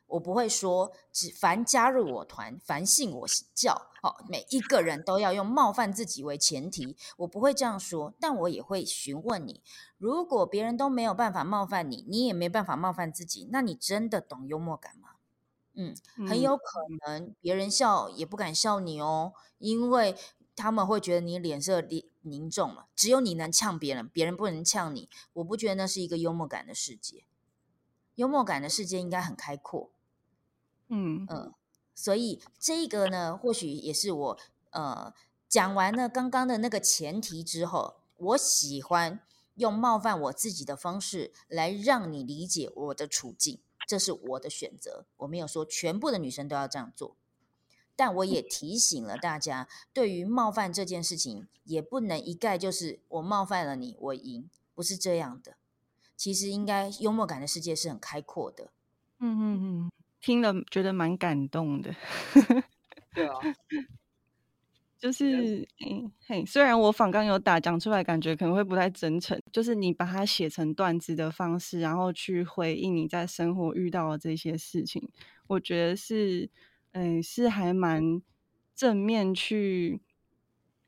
[0.06, 9.62] 我不会说，只凡加入我团，凡信我教，好，每一个人都要用冒犯自己为前提，我不会这样说，但我也会询问你，
[9.98, 15.08] 如果别人都没有办法冒犯你，你也没办法冒犯自己，那你真的懂幽默感吗？
[15.74, 15.96] 嗯，
[16.28, 20.14] 很有可能别人笑也不敢笑你哦，因为。
[20.60, 21.80] 他们会觉得你脸色
[22.30, 25.08] 凝重了，只有你能呛别人，别人不能呛你。
[25.32, 27.24] 我不觉得那是一个幽默感的世界，
[28.14, 29.90] 幽默感的世界应该很开阔。
[30.88, 31.52] 嗯嗯，
[31.94, 34.38] 所以这个呢，或许也是我
[34.70, 35.12] 呃
[35.48, 39.20] 讲完了刚刚的那个前提之后，我喜欢
[39.54, 45.06] 用冒犯我自己的方式来让你理解我的处境，这是我的选择。
[45.18, 47.16] 我没有说全部的女生都要这样做。
[47.98, 55.56] 但我也提醒了大家，对于冒犯这件事情，也不能一概就是我冒犯了你，我赢，不是这样的。
[56.16, 58.70] 其实应该幽默感的世界是很开阔的。
[59.18, 61.92] 嗯嗯嗯，听了觉得蛮感动的。
[63.12, 63.34] 对啊，
[64.96, 75.10] 就是嗯嘿，虽然我仿刚有打讲出来，感觉可能会不太真诚，就是你把它写成段子的方式，然后去回应你在生活遇到的这些事情，
[75.48, 76.48] 我觉得是。
[76.98, 78.20] 嗯，是还蛮
[78.74, 80.00] 正面去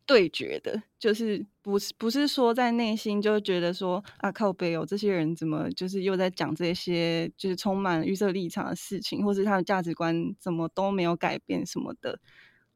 [0.04, 12.18] 对决的，就是不是不是说在内心就觉得说啊靠北哦，这些人怎么就是又在讲这些就是充满预设立场的事情，或是他的价值观怎么都没有改变什么的，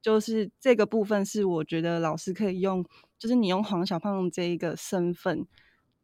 [0.00, 2.86] 就是这个部分是我觉得老师可以用，
[3.18, 5.44] 就是你用黄小胖这一个身份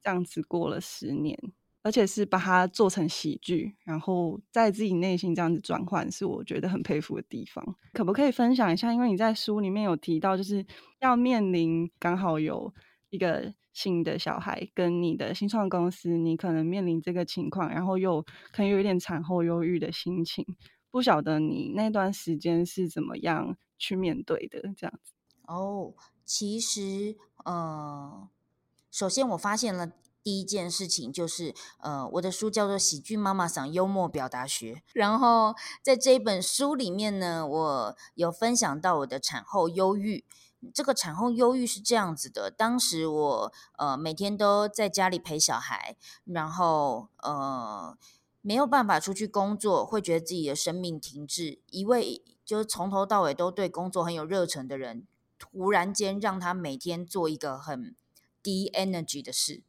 [0.02, 1.38] 这样子过了十年。
[1.82, 7.64] 而且是把它做成喜剧，然后在自己内心这样子转换，是我觉得很佩服的地方。
[7.94, 8.92] 可不可以分享一下？
[8.92, 10.64] 因为你在书里面有提到，就是
[11.00, 12.72] 要面临刚好有
[13.08, 18.20] 一个新的小孩跟你的新创公司，你可能面临这个情况，然后又
[18.52, 20.44] 可能有一点产后忧郁的心情，
[20.90, 24.60] 不晓得你那段时间是怎么样去面对的？
[24.76, 25.14] 这样子。
[25.46, 25.94] 哦，
[26.26, 28.28] 其实，呃，
[28.90, 29.92] 首先我发现了。
[30.22, 40.24] 第一件事情就是，呃，我的书叫做《喜剧妈妈桑幽默表达学》，然后在这一本书里面呢，我有分享到我的产后忧郁。
[40.74, 47.96] 这个产后忧郁是这样子的：当时我呃每天都在家里陪小孩，然后呃
[48.42, 51.60] 没有办法出去工作，会觉得自己的生命停滞。
[51.70, 55.06] 一位就是从头到尾都对工作很有热忱的人，
[55.38, 57.96] 突然间让他每天做一个很
[58.42, 59.62] 低 energy 的事。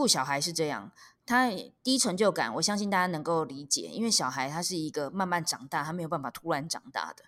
[0.00, 0.90] 顾小孩是这样，
[1.26, 1.50] 他
[1.82, 7.26] 低成就感，我相信大家能够理解，因为小孩他是一个慢慢长大，他没有办法突然长大的。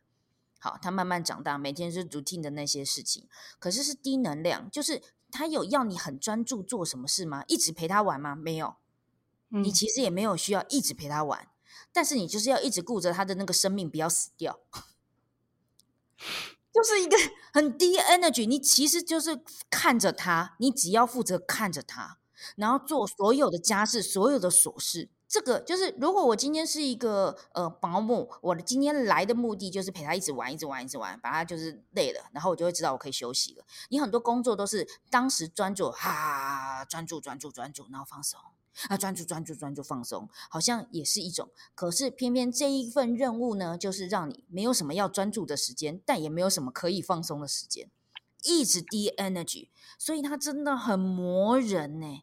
[0.58, 7.44] 好，他慢慢长大，每天是 routine 的那些事情，可是是低能量，就是他有要你很专注做什么事吗？
[7.46, 8.34] 一直陪他玩吗？
[8.34, 8.76] 没有，
[9.50, 11.52] 你其实也没有需要一直陪他玩，嗯、
[11.92, 14.60] 但是你就是要一直顾着他的那个生命不要死掉，
[16.72, 17.18] 就是一个
[17.52, 22.20] 很低 energy，你其实就是看着他，你只要负责看着他。
[22.56, 25.08] 然后做所有的家事，所有的琐事。
[25.28, 33.64] 这个就是，如果我今天是一个呃保姆，我的今天来的目的就是陪他一直玩，一直玩，一直玩，把他就是累了，然后我就会知道我可以休息了。
[33.88, 38.38] 你很多工作都是当时专注，哈，专注，专注，专注，然后放松
[38.88, 41.48] 啊，专注，专注，专注，放松，好像也是一种。
[41.74, 47.90] 可是偏偏这一份任务呢，就是让你没有什么要专注的时间，但也没有什么可以放松的时间，
[48.42, 52.22] 一直低 energy，所以它真的很磨人呢。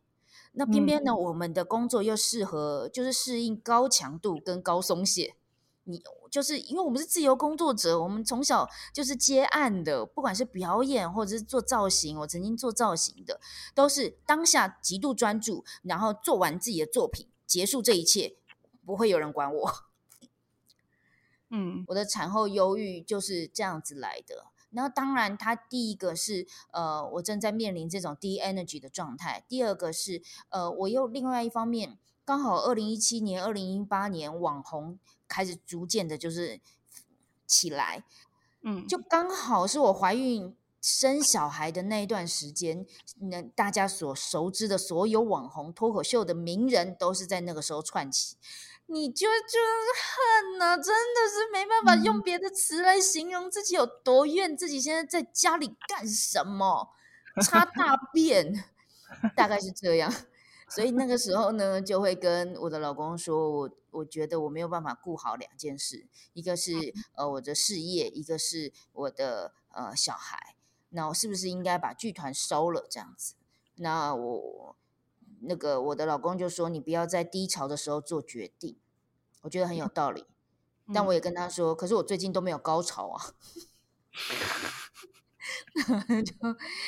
[0.51, 5.35] 那偏偏呢，我们的工作又适合，就是适应高强度跟高松懈。
[5.83, 13.39] 你就是因为我们是自由工作者，我们从小就是接案的，不管是表演或者是做造型，我曾经做造型的，
[13.73, 18.35] 都是当下极度专注，然后做完自己的作品，结束这一切，
[18.85, 19.73] 不会有人管我。
[21.49, 24.45] 嗯，我的产后忧郁就是这样子来的。
[24.71, 29.43] 那当然，他第一个是呃，我正在面临这种低 energy 的状态。
[29.47, 36.61] 第二个是呃，我又另外一方面，刚好二零一七年、二零一八年网红开始逐渐的，就是
[37.47, 38.03] 起来，
[38.61, 42.85] 嗯，就刚好是我怀孕生小孩的那一段时间，
[43.17, 48.37] 那大家所熟知的所有网红、脱口秀的名人，都是在那个时候串起。
[48.91, 49.59] 你就就
[49.93, 56.89] 恨呐、啊，真的是没办法用别的词来形容自己有多怨自己现在在家里干什么，
[57.43, 58.65] 擦大便，
[59.35, 60.11] 大概是这样。
[60.67, 66.71] 所以那个时候呢，就会跟我的老公说，我我觉得我没有办法顾好两件事，一个是
[67.13, 70.55] 呃我的事业，一个是我的呃小孩。
[70.89, 73.35] 那我是不是应该把剧团收了这样子？
[73.75, 74.75] 那我。
[75.41, 78.77] 那个我的老公就说：“你不要在低潮的时候做决定。”
[79.41, 80.25] 我觉得很有道理，
[80.87, 83.33] 嗯、但我也跟他说：“可是我最近都没有高潮啊。”
[86.25, 86.33] 就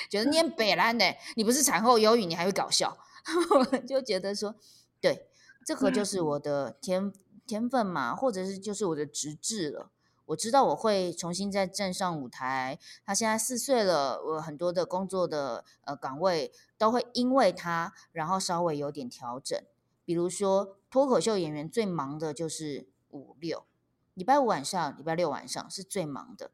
[0.10, 2.98] 觉得你很北烂的，你不是产后忧郁，你还会搞笑。
[3.56, 4.56] 我就觉得说，
[5.00, 5.30] 对，
[5.66, 7.14] 这个就是我的天
[7.48, 9.92] 天分嘛，或者是就是我的直至了。
[10.26, 12.80] 我知道我会重新再站上舞台。
[13.06, 19.56] 他现在四岁了，我很多的工作的呃岗位都会因为他，然后稍微有点调整。
[20.04, 23.68] 比如说脱口秀演员最忙的就是五六，
[24.16, 26.50] 礼拜五晚上、礼拜六晚上是最忙的。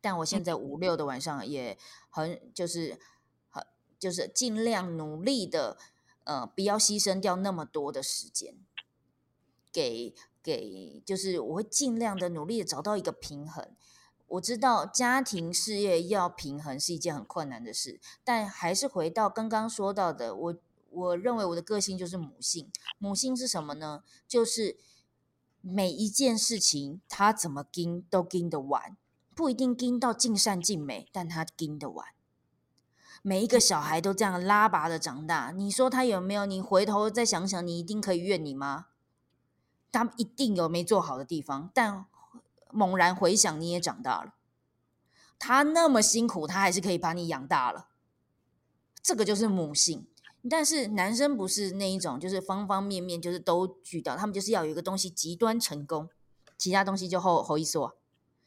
[0.00, 1.76] 但我现在五六的晚上也
[2.08, 3.00] 很就是
[3.48, 3.66] 很
[3.98, 5.76] 就是尽量努力的
[6.22, 8.54] 呃，不要牺牲掉那么多的时间
[9.72, 10.14] 给。
[10.44, 13.74] 给就是我会尽量的努力的找到一个平衡。
[14.28, 20.56] 我知道家庭事业要平衡是一件很困难的事，但还是回到刚刚说到的，我
[20.90, 22.70] 我认为我的个性就是母性。
[22.98, 24.02] 母性是什么呢？
[24.26, 24.76] 就是
[25.60, 28.96] 每一件事情他怎么盯都盯得完，
[29.34, 32.08] 不一定盯到尽善尽美，但他盯得完。
[33.22, 36.44] 每一个小孩都这样拉拔的长大，你说他有没有？
[36.44, 38.86] 你回头再想想，你一定可以怨你吗？
[39.90, 42.04] 他一定有没做好的地方，但
[42.74, 44.34] 猛然回想，你也长大了。
[45.38, 47.88] 他那么辛苦，他还是可以把你养大了。
[49.02, 50.06] 这个就是母性。
[50.50, 56.10] 但是男生不是那一种，就是方方面面就是都举到，他们就是要有一个东西极端成功，
[56.58, 57.96] 其他东西就后后一说。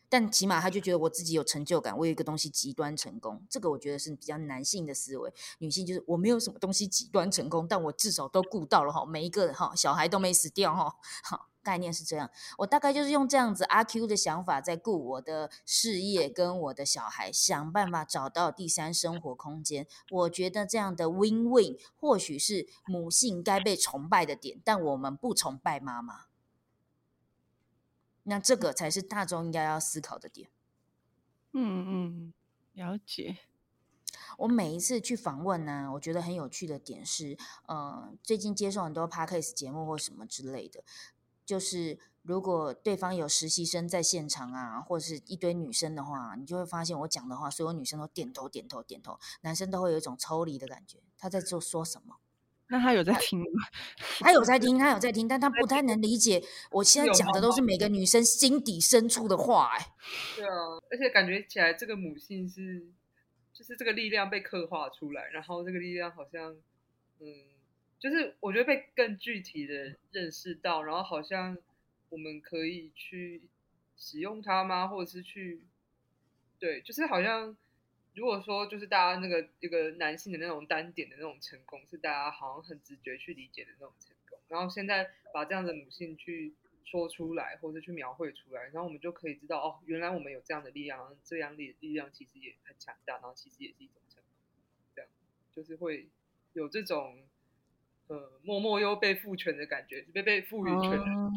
[0.10, 5.34] 但起码他就觉得我自己有成就感，我有一个东西极端成功，这个我觉得是比较男性的思维。
[5.60, 12.30] 女性就是我没有什么东西极端成功，但我至少都顾到了哈，每一个哈小孩都没死掉哈，好，概念是这样。
[12.60, 19.86] 我大概就是用这样子阿 Q 的想法在顾我的事业跟我的小孩，想办法找到第三生活空间。
[20.10, 26.27] 我觉得这样的 win win 或许是母性该被崇拜的点，但我们不崇拜妈妈。
[28.30, 30.50] 那这个才是大众应该要思考的点。
[31.54, 32.34] 嗯嗯，
[32.74, 33.38] 了解。
[34.38, 40.84] 我每一次去访问呢，我觉得很有趣的点是，呃，最近接受很多 podcast 节目或什么之类的，
[41.46, 52.18] 就是如果对方有实习生在现场啊，或者是一堆女生的话，你就会发现我讲的话，所有女生都点头点头点头，男生都会有一种抽离的感觉，他在做说什么？
[52.70, 53.46] 那他有在听吗？
[54.20, 59.72] 他有在听，他有在听，但他不太能理解我现在讲的都是每个女生心底深处的话。
[59.78, 59.86] 哎，
[60.36, 60.52] 对啊，
[60.92, 62.86] 而且感觉起来这个母性是，
[63.54, 66.56] 就是这个力量被刻画出来，然后这个力量好像，
[67.20, 67.26] 嗯，
[68.00, 71.58] 就是我觉得被更具体的认识到，然后好像
[72.10, 73.44] 我们可以去
[73.96, 74.88] 使用它吗？
[74.88, 75.62] 或者是去，
[76.60, 77.56] 对，就是好像。
[78.18, 94.34] 如果说就是大家那个一个男性的那种单点的那种成功，是大家好像很直觉去理解的那种成功，然后现在把这样的母性去说出来，或者去描绘出来，然后我们就可以知道哦，原来我们有这样的力量，这样力力量其实也很强大，然后其实也是一种成功，
[94.96, 95.12] 这样
[95.54, 96.10] 就是会
[96.54, 97.22] 有这种
[98.08, 100.90] 呃默默又被赋权的感觉，被被赋予权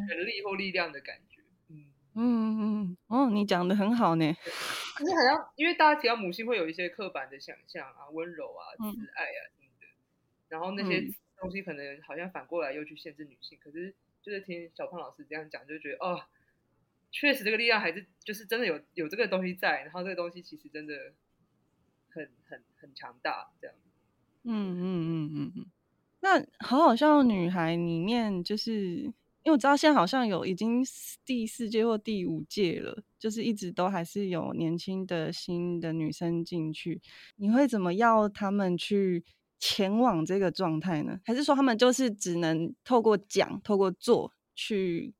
[0.08, 1.42] 权力或力量的感觉。
[1.68, 2.96] 嗯嗯哦，
[3.34, 4.32] 你讲的很好呢。
[4.94, 9.86] 可是好像因为大家提到母性，会有一些刻板的想象啊，温柔啊，慈爱啊什么的。
[9.86, 9.96] 嗯、
[10.48, 13.58] 然后那些东西可能好像反过来又去限制女性。
[13.58, 16.22] 嗯、可是就是听小胖老师这样讲，就觉得哦，
[17.10, 19.82] 确实这个力量还是就是真的有有这个东西在。
[19.82, 21.14] 然后这个东西其实真的
[22.10, 23.76] 很很很强大，这样。
[24.44, 25.66] 嗯嗯嗯嗯嗯。
[26.20, 29.12] 那好好笑女孩里面就是。
[29.42, 30.84] 因为我知道现在好像有已经
[31.24, 37.00] 第四届或第五届了，就是一直都还是有年轻的新的女生进去。
[37.36, 39.24] 你会怎么要他们去
[39.58, 41.18] 前往这个状态呢？
[41.24, 45.14] 还是说他们就是只能透过讲、透过做去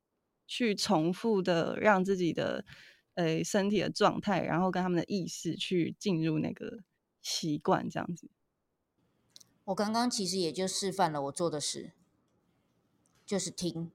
[0.45, 2.63] 去重复的让自己的
[3.15, 6.83] 呃身体的状态，然后跟他们的意识去进入那个
[7.23, 8.29] 习惯这样子？
[9.65, 11.93] 我刚刚其实也就示范了我做的事，
[13.25, 13.89] 就是听。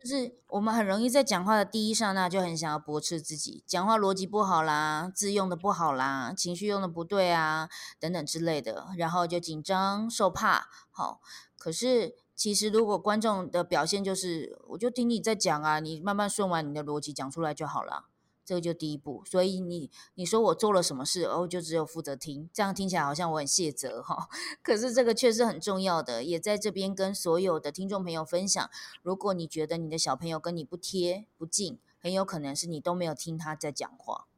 [0.00, 7.68] 就是我们很容易在讲话的第一刹那就很想要驳斥自己，讲话逻辑不好啦，字用的不好啦，情绪用的不对啊，
[7.98, 10.68] 等等之类的，然后就紧张受怕。
[10.90, 11.20] 好，
[11.58, 18.04] 可是其实如果观众的表现就是，我就听你在讲啊，你慢慢顺完你的逻辑讲出来就好了。
[18.46, 24.28] 这个就第一步，所以你你说我做了什么事，哦，就只有负责听，这样听起来好像我很卸责哈。
[24.62, 28.70] 可是这个确实很重要的，也在这边跟所有的听众朋友分享。
[29.02, 34.28] 如果你觉得你的小朋友跟你不贴不近，很有可能是你都没有听他在讲话。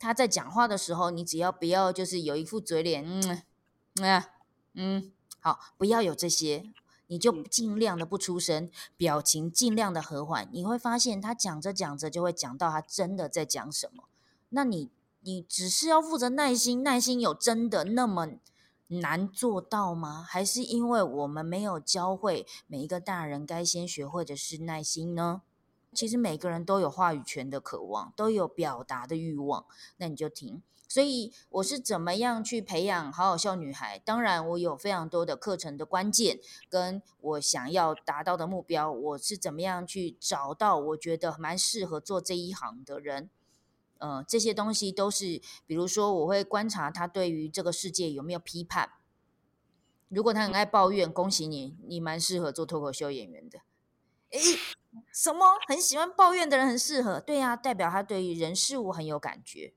[0.00, 3.42] 他在讲话的时候，你只要不要就是有一副嘴脸，嗯
[4.00, 4.22] 嗯
[4.74, 6.64] 嗯，好，不要有这些。
[7.12, 14.04] 你就尽量的不出声，表情尽量的和缓，你会发现他讲着讲着就会讲到他真的在讲什么。
[14.48, 14.90] 那你
[15.20, 18.28] 你只是要负责耐心，耐心有真的那么
[18.88, 20.26] 难做到吗？
[20.26, 25.42] 还是因为我们没有教会每一个大人该先学会的是耐心呢？
[25.92, 29.66] 其实每个人都有话语权的渴望，都有表达的欲望，
[29.98, 30.62] 那你就听。
[30.92, 33.98] 所以我是怎么样去培养好好笑女孩？
[34.00, 36.38] 当然，我有非常多的课程的关键，
[36.68, 38.92] 跟我想要达到的目标。
[38.92, 43.30] 我是怎么样去找到我觉得蛮适合做这一行的人？
[43.96, 48.90] 呃，这些东西都是，比如说我会观察他对于这个世界有没有批判。
[50.10, 53.60] 如果他很爱抱怨，恭喜你，你蛮适合做脱口秀演员的。
[54.32, 54.38] 诶，
[55.10, 55.56] 什么？
[55.66, 57.18] 很喜欢抱怨的人很适合？
[57.18, 59.72] 对呀，代表他对于人事物很有感觉。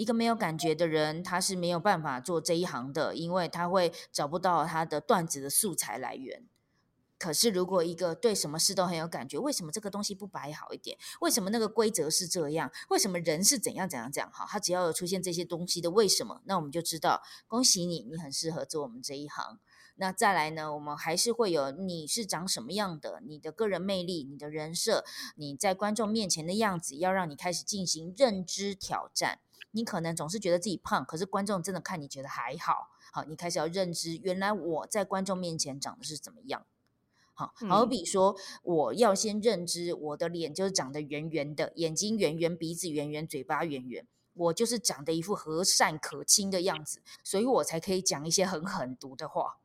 [0.00, 6.46] 一个没有感觉的人，他是没有办法做这一行的，因为他会找不到他的段子的素材来源。
[7.18, 10.96] 可是，如果一个对什么事都很有感觉，为什么这个东西不摆好一点？
[11.20, 12.72] 为什么那个规则是这样？
[12.88, 14.30] 为什么人是怎样怎样怎样？
[14.32, 19.58] 好，他只要有出现这些东西的为什么，那我们就知道，恭喜你，你很适合做我们这一行。
[19.96, 25.04] 那再来呢，我们还是会有你是长什么样的，你的个人魅力，你的人设，
[25.36, 29.40] 你在观众面前的样子，要让你开始进行认知挑战。
[29.72, 32.88] 你可能总是觉得自己胖，可是观众真的看你觉得还好。
[33.12, 36.66] 好，你开始要认知，原来我在观众面前长得是怎么样。
[37.32, 49.59] 好，好比说，我要先认知我的脸就是长得圆圆的，眼睛圆圆，鼻子圆圆，嘴巴圆圆，我就是长得一副和善可亲的样子，所以我才可以讲一些很狠毒的话。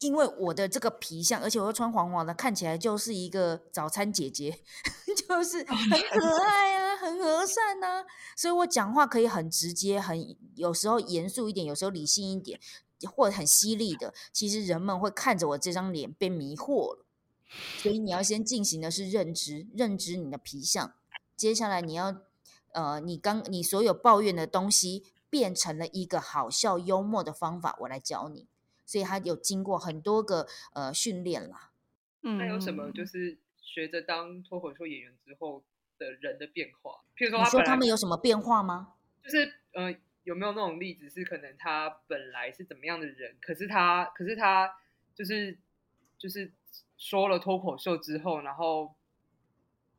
[0.00, 4.60] 因为我的这个皮相，而且我又穿黄黄的，看起来就是一个早餐姐姐，
[5.26, 8.04] 就是很可 爱啊，很和善啊，
[8.36, 12.60] 所以我讲话可以很直接，很有时候严肃一点，有时候理性一点。
[13.14, 17.04] 或者很犀利的，其实人们会看着我这张脸被迷惑了，
[17.76, 20.94] 所以你要先进行的是认知，认知你的皮相。
[21.36, 22.16] 接下来你要，
[22.72, 28.48] 呃，你刚你所有抱怨的东西变成了一个好笑幽默的方法，我来教你。
[28.86, 31.72] 所以他有经过很多个呃训练啦。
[32.22, 35.62] 嗯，那有什么就是学着当脱口秀演员之后
[35.98, 37.04] 的人的变化？
[37.14, 38.94] 譬如说他，你说他们有什么变化吗？
[39.22, 39.94] 就是呃。
[40.26, 44.76] 有没有那种例子是可能他本来是怎么样的人，可是他可是他
[45.14, 45.56] 就是
[46.18, 46.50] 就是
[46.96, 48.96] 说了脱口秀之后，然后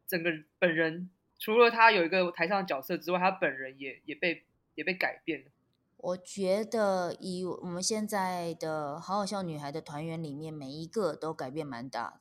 [0.05, 0.29] 整个
[0.59, 1.09] 本人
[1.39, 4.43] 除了他有一个台上的角色之外，他本人也也被
[4.75, 5.51] 也被改变了。
[5.97, 12.19] 我觉得以我们现在的好好笑女孩的团员里面，每一个都改变蛮大的。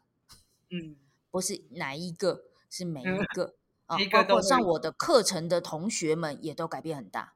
[0.70, 0.96] 嗯，
[1.30, 3.54] 不是哪一个，是每一个
[3.86, 7.34] 啊，一个包括上我的课程的同学们也都改变很大。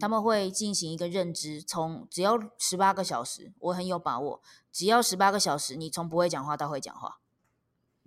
[0.00, 7.20] 他们会进行一个认知，从只要十八个小时，我很有把握，只要十八个小时，你从不会讲话到会讲话。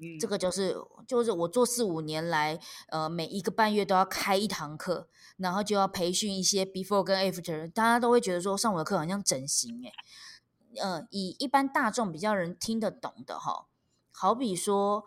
[0.02, 0.76] 嗯，这个就是
[1.08, 13.68] 就是我做四五年来，呃，每一个半月都要开一堂课，然后就要培训一些 before 跟 after，大家都会觉得说上我的课好像整形诶，呃，以一般大众比较人听得懂的哈，
[14.12, 15.06] 好比说。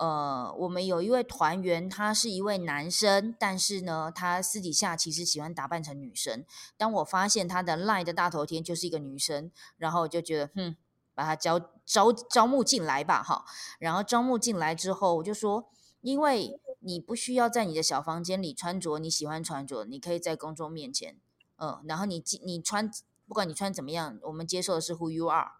[0.00, 6.44] 呃，我们有一位团员，他是一位男生，但是呢，他私底下其实喜欢打扮成女生。
[6.76, 10.76] 当我发现他的 LINE 的大头贴就是一个女生，然后我就觉得，哼，
[11.14, 13.44] 把他招招招募进来吧，哈。
[13.78, 15.68] 然后招募进来之后，我就说，
[16.00, 21.18] 因为你不需要在你的小房间里穿着你喜欢穿着，你可以在公众面前，
[21.56, 22.90] 嗯、呃，然后你你穿，
[23.26, 25.52] 不管你穿怎么样，我们接受的是 Who you are。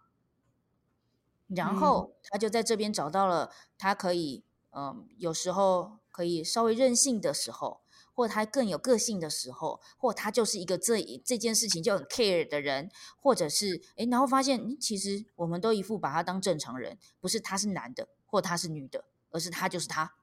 [1.47, 7.81] 然后他就在这边找到了他可以，嗯，有时候可以稍微任性的时候，
[8.15, 12.89] 或他更有个性的时候，或他就是一个这这件事情就很 care 的人，
[13.19, 20.13] 或者是诶，然后发现其实我们都一副把他当正常人，不是他是男的或他是女的，而是他就是他，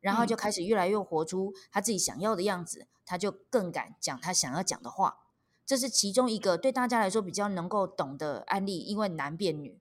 [0.00, 5.18] 然后就开始越来越活出他自己想要的样子，他就更敢讲他想要讲的话，
[5.66, 9.78] 这是其中一个对大家来说比较能够懂的案例，因为男变女。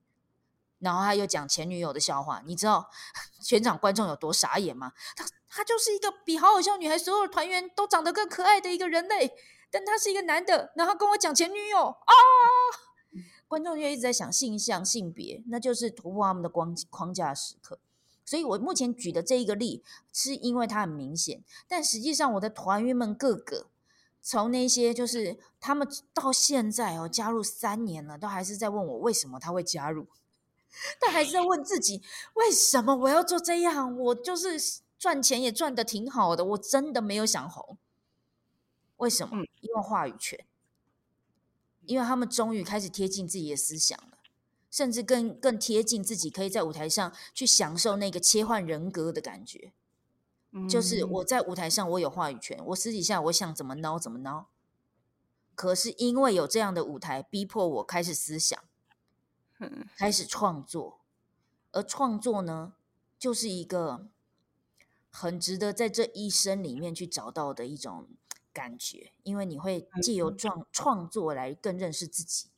[0.79, 2.87] 然后他又讲前女友的笑话，你知道
[3.41, 4.91] 全场观众有多傻眼吗？
[5.15, 9.33] 他他就是一个比好好笑女孩所有团员都长得更可爱的一个人类，
[9.71, 12.13] 但他是一个男的，然后跟我讲前女友啊！
[13.47, 17.79] 观众就一直在想性向、性别，那就是突破他们的框框架时刻。
[18.25, 19.81] 所以我目前举的这一个例，
[20.11, 23.67] 是因为它很明显，但实际上我的团员们个个，
[24.21, 30.07] 从那些就是他们到现在哦加入三年了，都还是在问我为什么他会加入。
[30.99, 33.97] 他还是在问自己，为什么我要做这样？
[33.97, 34.59] 我就是
[34.97, 37.77] 赚钱也赚的挺好的，我真的没有想红。
[38.97, 39.43] 为什么？
[39.61, 40.45] 因为话语权，
[41.85, 44.17] 因为他们终于开始贴近自己的思想了，
[44.71, 49.73] 甚至更更贴近自己，可以在舞台上去享受那个切换人格的感觉。
[50.67, 54.47] 就是我在舞台上我有话语权，我私底下我想怎么闹怎么闹。
[55.53, 58.59] 可是因为有这样的舞台，逼迫我开始思想。
[59.95, 61.01] 开始创作，
[61.71, 62.73] 而创作呢，
[63.17, 64.07] 就是一个
[65.19, 68.07] 很值得在这一生里面去找到的一种
[68.53, 72.49] 感觉，因为你会借由创创作来更认识自己。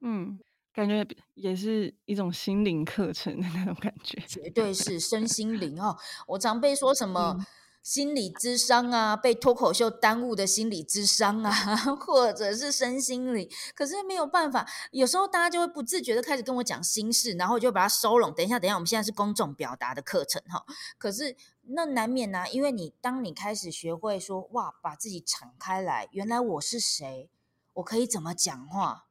[0.00, 0.40] 嗯，
[0.72, 5.96] 感觉也是一种心灵课程的那种感觉， 绝对是身心灵哦。
[6.26, 7.36] 我常被说什么？
[7.38, 7.46] 嗯
[7.82, 11.50] 心理智商啊，被脱口秀耽误的心理智商啊，
[11.98, 18.34] 或者是身心灵，可是没有办法，有时候大家就会不自觉的开始跟我讲心事，然后就把它收拢。
[18.34, 20.62] 等一下，等一下，我们现在是公众表达的课程哈，
[20.98, 21.34] 可是
[21.72, 27.30] 那难免啊，因为你当你开始学会说哇，把自己敞开来，原来我是谁，
[27.74, 29.06] 我可以怎么讲话，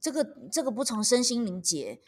[0.00, 2.02] 这个这个不从身心灵解。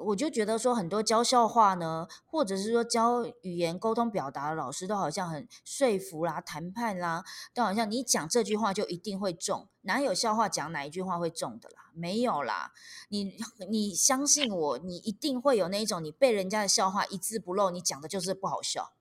[0.00, 11.90] 我就觉得说，很多教笑话呢，或者是说教语言沟通表达的老师，都好像很说服啦、谈判啦，都好像你讲这句话就一定会中，哪有笑话讲哪一句话会中的啦？
[11.94, 12.70] 没有啦，
[13.08, 13.34] 你
[13.68, 18.92] 你相信我，你一定会有那一种，你被人家的笑话一字不漏，你讲的就是不好笑，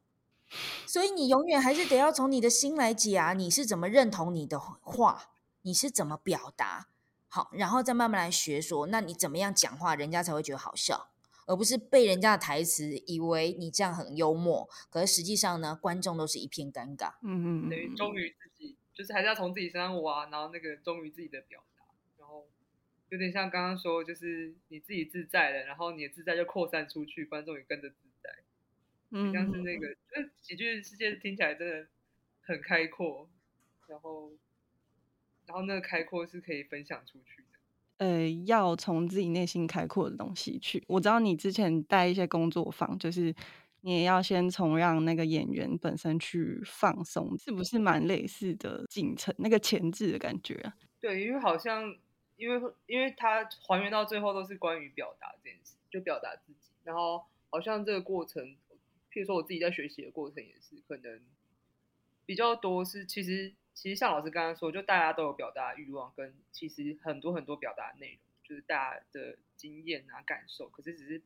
[0.86, 5.32] 所以你永远还是得要从你的心来解啊，你是怎么认同你的话，
[5.64, 6.88] 你是怎么表达。
[7.28, 11.10] 好，然后再慢慢来学说，那你怎么样讲话，人家才会觉得好笑？
[11.46, 17.14] 而不是被人家的台词，以为你这样很幽默，可是实际上呢，观众都是一片尴尬。
[17.24, 21.86] 嗯嗯，等于忠于自己，就是还是要从自己身上挖，然后那个忠于自己的表达，
[22.18, 22.48] 然后
[23.10, 28.17] 有点像刚刚说，就是你自己自在了，然后你的自在就扩散出去，观众也跟着自在。
[29.12, 31.88] 嗯，像是那个，就是喜剧世界听起来真的
[32.42, 33.30] 很开阔，
[33.88, 34.32] 然后。
[35.48, 40.84] 然后那个开阔是可以分享出去的，呃，要从自己内心开阔的东西去。
[40.90, 43.34] 我知道你之前带一些工作坊，就是
[43.80, 49.34] 你也要先从让那个演员本身去放松，是不是蛮类似的进程？
[49.38, 50.76] 那个前置的感觉啊？
[51.00, 51.96] 对，因为好像
[52.36, 56.72] 因为因为它还原到最后都是关于表达这件事，就表达自己。
[56.84, 58.54] 然后好像这个过程，
[59.18, 61.20] 譬如说我自己在学习的过程也是，可能
[62.28, 63.56] 比较多是其实。
[63.74, 70.68] 其实像老师刚刚说，就大家都有表达欲望，跟其实很多很多表达内容，就是大家的经验啊、感受。
[70.70, 71.22] 可是只是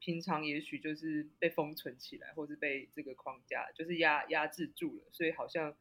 [0.00, 5.72] 平常也许就是被封存起来，或是被这个框架就是压压制住了，所以好像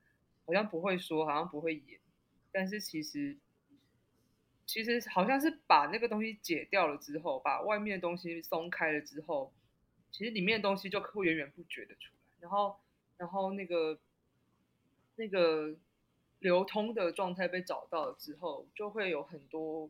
[0.45, 1.99] 好像不会说，好像不会演。
[2.51, 3.35] 但是其实
[4.67, 9.51] 其实好像是把那个东西解掉了之后，把外面的东西松开了之后，
[10.13, 12.37] 其实里面的东西就会源源不绝的出来。
[12.39, 12.79] 然后
[13.17, 13.99] 然后那个
[15.17, 15.75] 那个。
[16.39, 19.89] 流通的状态被找到之后，就会有很多，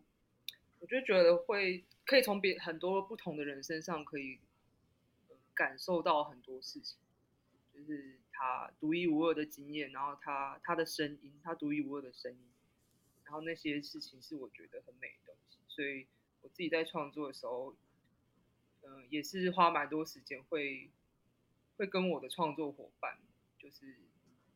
[0.80, 4.40] 我就觉得会可以从别很多不同的人身上可以
[5.56, 7.00] 感受到很多事情，
[7.74, 12.38] 就是他独一无二的经验，然后他他的声音，他独一无二的声音，
[13.24, 16.06] 然后那些事情是我觉得很美的东西，所以
[16.44, 17.76] 我自己在创作的时候，
[18.84, 20.90] 嗯、也是花蛮多时间会
[21.78, 23.18] 会跟我的创作伙伴
[23.58, 23.96] 就是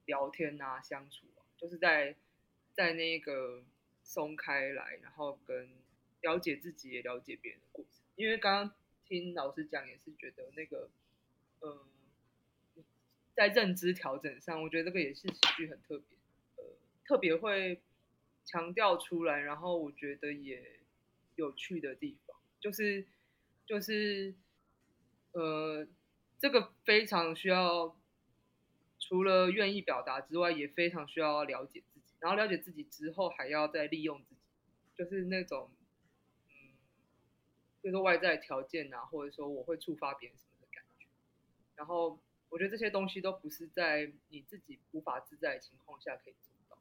[0.05, 1.43] 聊天啊，相处啊。
[1.57, 2.15] 就是在
[2.73, 3.63] 在那个
[4.03, 5.69] 松开来，然后跟
[6.21, 8.03] 了解自己也了解别人的过程。
[8.15, 8.75] 因为刚刚
[9.05, 10.89] 听老师讲，也是觉得那个，
[11.61, 11.79] 嗯，
[13.33, 16.17] 在认知调整上，我觉得这个也是喜剧很特别，
[16.57, 16.63] 呃，
[17.05, 17.81] 特别会
[18.45, 19.39] 强调出来。
[19.39, 20.79] 然后我觉得也
[21.35, 23.05] 有趣的地方，就是
[23.67, 24.33] 就是，
[25.33, 25.85] 呃，
[26.39, 27.95] 这个非常需要。
[28.99, 32.15] 除了愿意表达之外，也非常需要了解自己。
[32.19, 34.41] 然后了解自己之后，还要再利用自己，
[34.95, 35.69] 就是那种，
[36.49, 36.75] 嗯，
[37.81, 41.05] 就是外在条件啊，或者说我会触发别人什么的感觉。
[41.75, 46.77] 然后我觉得这些东西都不是在你自己无法自在的情况下可以做到。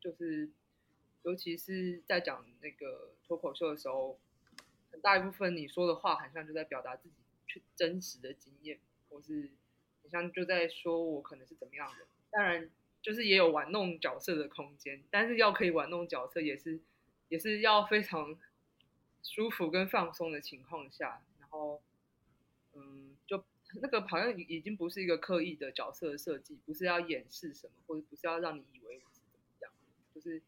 [0.00, 0.50] 就是，
[1.22, 4.18] 尤其是在讲那个脱口秀的时候，
[4.90, 7.14] 很大一部分你说的话，好像就在表达自己
[7.46, 8.78] 去真实的经验，
[9.08, 9.50] 或是。
[10.10, 12.68] 像就在说我可能是怎么样的，当然
[13.00, 16.80] 就是也有玩弄角色的空间，但是要可以玩弄角色也是
[17.28, 18.36] 也是要非常
[19.22, 21.80] 舒服跟放松的情况下，然后
[22.72, 23.44] 嗯，就
[23.80, 29.70] 那个好像已经不是一个刻意的角色设计，不是要掩饰什么，或者不是要让你以为我是怎么样，
[30.12, 30.42] 就是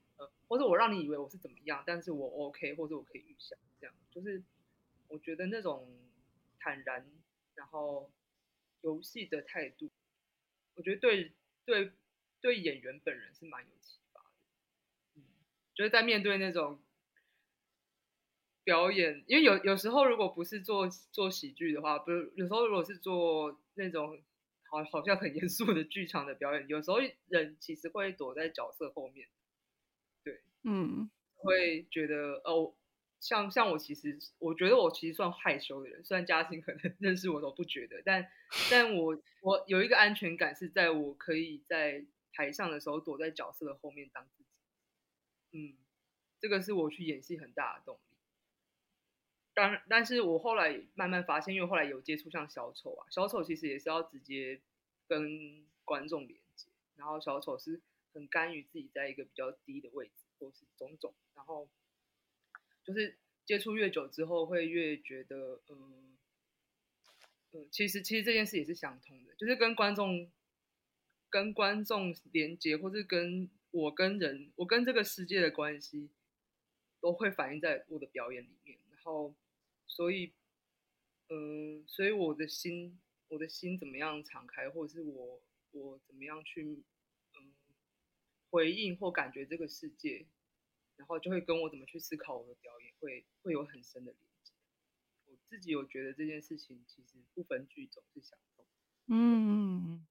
[0.49, 4.43] 或者我让你以为我是怎么样，但是我 OK，或者我可以预想这样，就是
[5.09, 5.89] 我觉得那种
[6.59, 7.07] 坦然，
[7.55, 8.11] 然后。
[8.85, 9.93] 游戏的态度，
[10.75, 11.31] 我觉得对
[11.65, 11.93] 对
[12.41, 14.27] 对演员本人是蛮有启发的。
[15.15, 15.23] 嗯，
[15.73, 16.81] 就是在面对那种
[18.65, 24.21] 表演，因为有有时候如果不是做做喜剧的话，不是有时候如果是做那种
[24.65, 26.99] 好好像很严肃的剧场的表演，有时候
[27.29, 29.29] 人其实会躲在角色后面。
[30.65, 32.75] 嗯，会觉得哦。
[33.21, 38.29] 像像我其实，我觉得我其实算害羞的人，虽然嘉欣可能 认识我都不觉得，但
[38.69, 44.49] 但我我有一个安全感是在我可以在台上的时候躲在角色的后面当自己，
[45.53, 45.79] 嗯，
[46.41, 48.17] 这个是我去演戏很大的动力。
[49.55, 54.61] 当然，但是我后来慢慢发现，因为后来有接触像小丑啊，小丑其实也是要直接
[55.07, 57.81] 跟观众连接，然后小丑是
[58.13, 61.69] 很甘于自己在一个比较低的位置，或是种种，然后。
[62.85, 66.19] 就是接触越久之后，会越觉得，嗯，
[67.53, 70.29] 嗯，其实其实这件事也是相通的，就是跟观众
[71.31, 76.11] 跟观众连接，或是跟我跟人，我跟这个世界的关系，
[77.01, 78.77] 都会反映在我的表演里面。
[78.91, 79.33] 然后，
[79.87, 80.33] 所以，
[81.29, 85.41] 嗯，所以我的心，我的心怎么样敞开，或者是我
[85.71, 86.83] 我怎么样去，
[88.53, 90.29] 回应或感觉这个世界。
[90.95, 94.53] 然后就会跟我怎么去思考我的表演，会会有很深的连接。
[95.25, 98.65] 我自己有觉得这件事情其实不分剧种是相通。
[99.09, 100.07] 嗯，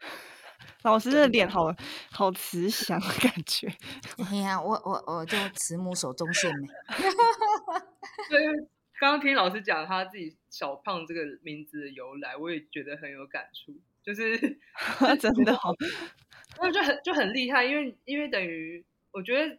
[0.82, 1.74] 老师的脸好
[2.10, 3.68] 好慈祥的感觉。
[4.18, 6.66] 哎呀，我我我就慈母手中线呢。
[8.28, 8.44] 对，
[9.00, 14.36] 刚刚听老师讲他自己小胖这个名字的由来，我也觉得很有感触，就是
[15.18, 15.72] 真的好，
[16.66, 19.58] 我就很就很厉害，因为因为等于我觉得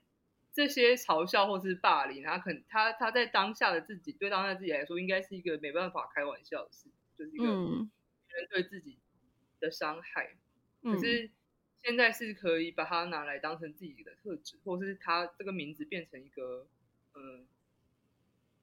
[0.53, 8.97] 这些嘲笑或是霸凌，他可能他他在当下的自己对当下自己来说，应该是一个没办法开玩笑的事，就是一个别人对自己
[9.60, 10.36] 的伤害，
[10.82, 11.32] 嗯、可是。
[11.86, 16.68] 现在是可以把它拿来当成自己的特质，或是他这个名字变成一个
[17.14, 17.45] 嗯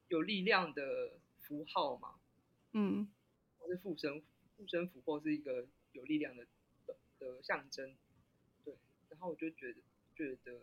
[0.09, 2.15] 有力量的符号嘛，
[2.73, 3.07] 嗯，
[3.57, 4.21] 或是护身
[4.57, 6.45] 护身符，或是一个有力量的
[6.85, 7.95] 的，的象征，
[9.23, 9.79] 后我就觉得
[10.15, 10.61] 觉得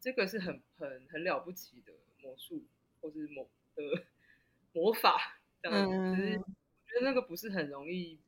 [0.00, 2.64] 这个是很很很了不起的魔术，
[3.00, 4.04] 或是魔的
[4.72, 5.96] 魔法这样子。
[5.96, 6.44] 嗯，只是我
[6.86, 8.18] 觉得那个不是很容易，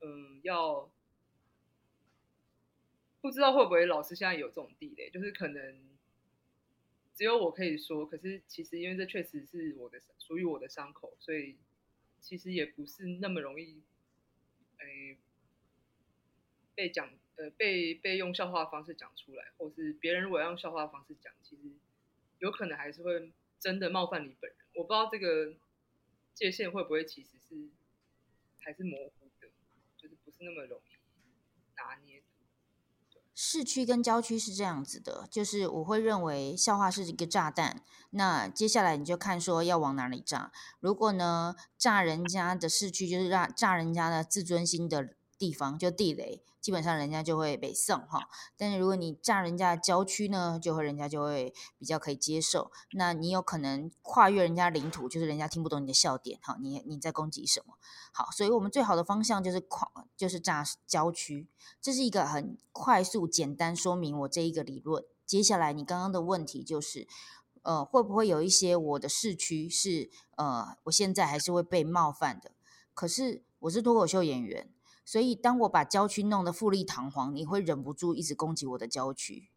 [0.00, 0.90] 嗯，要。
[3.22, 5.98] 不知道会不会老师现在有这种地雷，就是可能
[7.12, 11.56] 只有我可以说，可是其实因为这确实是我的属于我的伤口，所以
[12.20, 13.82] 其实也不是那么容易，
[14.76, 15.16] 哎，
[16.76, 21.62] 被讲呃被被用笑话的方式讲出来，或是别人如果要用笑话的方式讲，其实
[22.38, 24.58] 有可能还是会真的冒犯你本人。
[24.74, 25.54] 我不知道这个
[26.34, 27.70] 界限会不会其实是
[28.58, 29.48] 还是模糊的，
[29.96, 30.96] 就是不是那么容易
[31.76, 32.22] 拿捏。
[33.38, 40.50] 市区跟郊区是这样子的，就是我会认为笑话是一个炸弹，那接下来你就看说要往哪里炸。
[40.80, 46.42] 如果呢炸人家的市区，就是让炸人家的自尊心的地方，就地雷。
[46.60, 52.72] 基本上人家就会被送哈，但是如果你炸人家的郊区呢，就会人家就会比较可以接受。
[52.94, 57.78] 那你有可能跨越人家领土，就是人家听不懂你的笑点哈，你你在攻击什么？
[58.10, 61.46] 好，所以我们最好的方向就是跨，就是炸郊区，
[61.80, 65.04] 这是一个很快速简单说明我这一个理论。
[65.24, 67.06] 接下来你刚刚的问题就是，
[67.62, 72.50] 呃，会不会有一些我的市区是呃，我现在还是会被冒犯的？
[72.92, 74.68] 可是我是脱口秀演员。
[75.06, 79.48] 所以，当我把郊区弄得富丽堂皇，你会忍不住一直攻击我的郊区。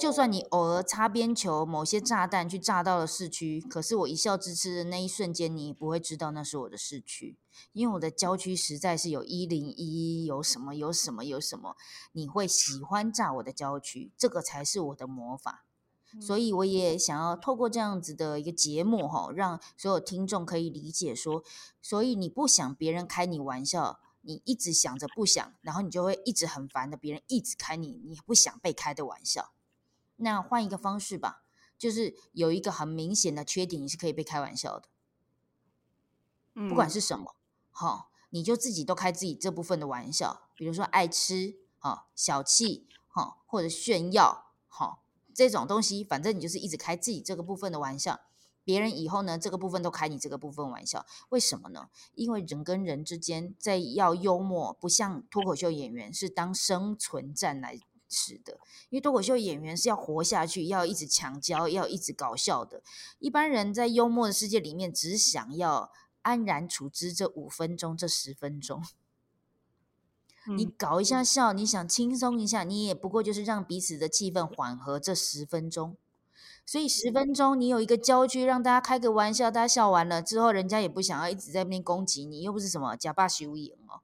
[0.00, 7.36] 就算你偶尔擦边球，某些炸弹去炸到了市区，可是我一笑置之的那一瞬间，你不会知道那是我的市区，
[7.72, 11.76] 因为我的郊区实在是有一零一，有什么有什么有什么，
[12.12, 15.66] 你会喜欢炸我的郊区，这个才是我的魔法。
[16.20, 21.42] 所以我也想要透过这样子的一个节目，哈，让所有听众可以理解说，
[21.82, 24.00] 所以你不想别人开你玩笑。
[24.22, 29.52] 你一直想着不想，然后你就会一直很烦的，别人一直开你，你不想被开的玩笑。
[30.16, 31.44] 那换一个方式吧，
[31.76, 34.88] 就是有一个很明显的缺点，你是可以被开玩笑的。
[36.68, 37.34] 不管是什么，
[37.70, 45.02] 好、嗯，你就自己都开自己这部分的玩笑，比如说爱吃，好，小气，好，或者炫耀，好，
[45.34, 48.20] 这种东西，反正你就是一直开自己这个部分的玩笑。
[48.64, 51.88] 别人以后呢，这个部分都开你这个部分玩笑，为什么呢？
[52.14, 58.60] 因为人跟人之间在要幽默，不像脱口秀演员是当生存战来使的。
[58.90, 62.82] 因为脱口秀演员是要活下去，要一直强交，要一直搞笑的。
[63.18, 65.90] 一般人在幽默的世界里面，只想要
[66.22, 68.82] 安然处之这五分钟、这十分钟。
[70.56, 75.96] 你搞一下笑，你想轻松一下，你也不过就是让彼此的气氛缓和这十分钟。
[76.64, 84.00] 所以十分钟，你有一个郊区，让大家开个玩笑，大家笑完了之后，人家也不想要一直在那边攻击你，又不是什么假霸输赢哦，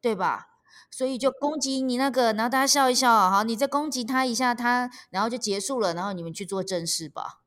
[0.00, 0.48] 对吧？
[0.90, 7.40] 所以就攻击你那个，然后大家笑一笑，好，你再攻击他一下，他然后就结束了，然后你们去做正事吧。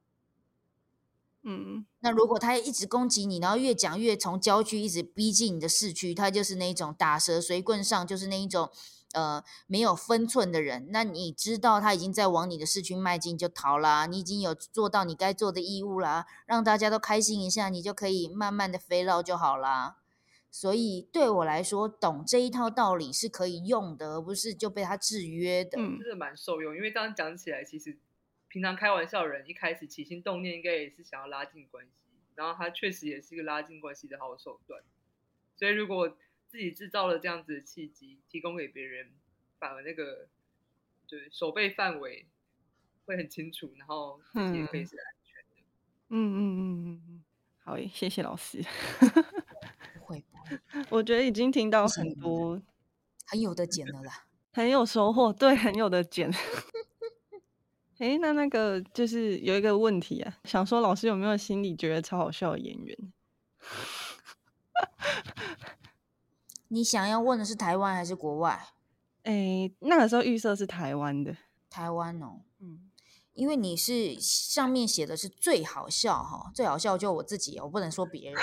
[1.44, 8.70] 嗯，那如果他一直攻击你，然后越讲越从郊区一直逼近你的市区，他就是那种打蛇随棍上，就是那一种。
[9.14, 14.06] 呃，没有分寸的人，那你知道他已经在往你的市区迈进，就逃啦。
[14.06, 19.98] 你已经有做到你该做的义务啦，让大家都开心一下，你就可以慢慢的飞绕就好啦。
[20.50, 25.78] 所以对我来说，懂这一套道理是可以用的，而不是就被他制约的。
[25.80, 27.98] 嗯，真的蛮受用，因为这样讲起来，其实
[28.50, 31.92] 平常开玩笑的人一开始起心动念应该也是想要拉近关系，
[32.36, 34.82] 然后他确实也是一个拉近关系的好手段。
[35.56, 36.18] 所以如果
[36.52, 39.10] 自己制造了这样子的契机，提供给别人，
[39.58, 40.28] 反而那个
[41.08, 42.28] 对守备范围
[43.06, 45.62] 会很清楚，然后自己也可以是安全的。
[46.10, 47.24] 嗯嗯嗯嗯嗯，
[47.64, 48.62] 好，谢谢老师。
[49.00, 49.06] 不
[50.02, 52.62] 会不会，我觉得已经听到很多，
[53.28, 56.30] 很有的捡了啦， 很有收获，对，很有的捡。
[58.00, 63.14] 哎，那那个就是有一个问题啊，想说老师有没有心里觉得超好笑的演员？
[66.74, 68.70] 你想要问的是台湾还是国外？
[69.24, 71.36] 诶，那个时候预设是台湾的。
[71.70, 72.90] 台湾哦，嗯，
[73.34, 78.42] 因为你是上面写的是最好笑哈，最好笑就我自己，我不能说别人。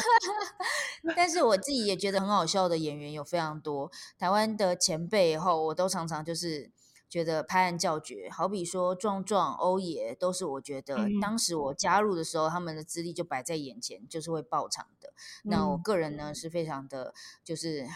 [1.14, 6.70] 但是我自己也觉得很好笑的演员有非常多，台湾的前辈后，我都常常就是
[7.08, 8.28] 觉得拍案叫绝。
[8.30, 15.12] 好比说壮壮、欧爷，都是我觉得当时我加入的时候，他们的资历就摆在眼前，就是会爆场的。
[15.44, 17.86] 那我个人呢是非常的，就是。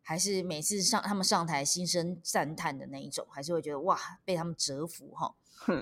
[0.00, 5.34] 还是每次上他们上台，心生赞叹的那一种，还是会觉得哇，被他们折服哈。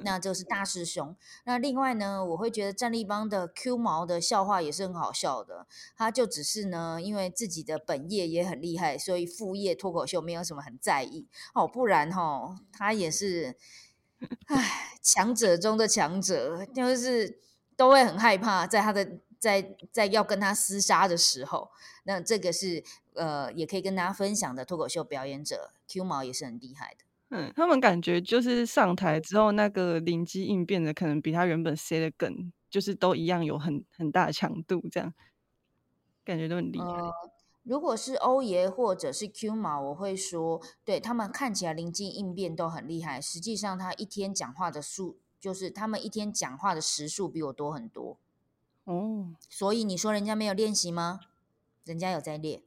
[0.05, 1.17] 那这是大师兄。
[1.45, 5.67] 那另外呢，我会觉得战立帮的 Q 毛的笑话也是很好笑的。
[5.97, 11.69] 他就只是呢，因为自己的本业也很厉害，所以副业脱口秀没有什么很在意哦。
[11.69, 13.57] 不然哈，他也是，
[14.49, 17.39] 唉，强者中的强者，就是
[17.77, 21.71] 都会很害怕，在他的在在要跟他厮杀的时候。
[22.05, 27.06] 那这个是呃，也可以跟大家分享的脱口秀表演者 Q 毛也是很厉害的。
[27.31, 35.13] 嗯，他们感觉就是上台之后那个灵机应变的，可能比他原本塞的梗，就是都一样有很很大的强度，这样
[36.25, 36.87] 感觉都很厉害。
[36.87, 37.13] 呃，
[37.65, 48.19] 如果是欧爷或者是 Q 毛，我会说，对，他们看起来灵机应变都很厉害，实际上他一天讲话的数，就是他们一天讲话的时数比我多很多。
[48.85, 51.19] 哦，所以你说人家没有练习吗？
[51.85, 52.63] 人家有在练，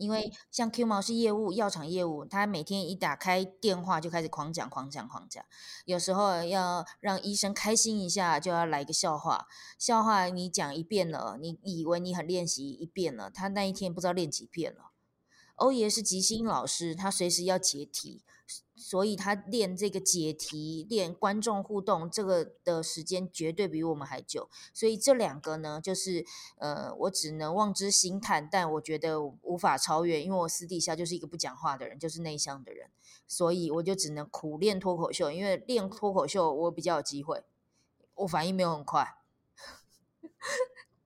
[0.00, 5.44] 因为像 Q 毛是业务，药厂业务，他每天一打开电话就开始狂讲、狂讲、狂讲。
[5.84, 9.46] 有时候要让医生开心一下，就要来个笑话。
[9.78, 14.89] 笑话你讲一遍了，你以为你很练习一遍了，他那一天不知道练几遍了。
[15.60, 18.22] 欧爷是吉星老师，他随时要解题。
[18.74, 24.48] 所以他练这个解题、练观众互动，这个的时间绝对比我们还久。
[24.72, 26.24] 所以这两个呢，就是
[26.56, 32.90] 呃，我只能望之兴叹，但我觉得无法超越，因为我私底下就是一个不讲话的人，就是内向的人，
[33.28, 35.30] 所以我就只能苦练脱口秀。
[35.30, 37.44] 因为练脱口秀我比较有机会，
[38.14, 39.18] 我反应没有很快。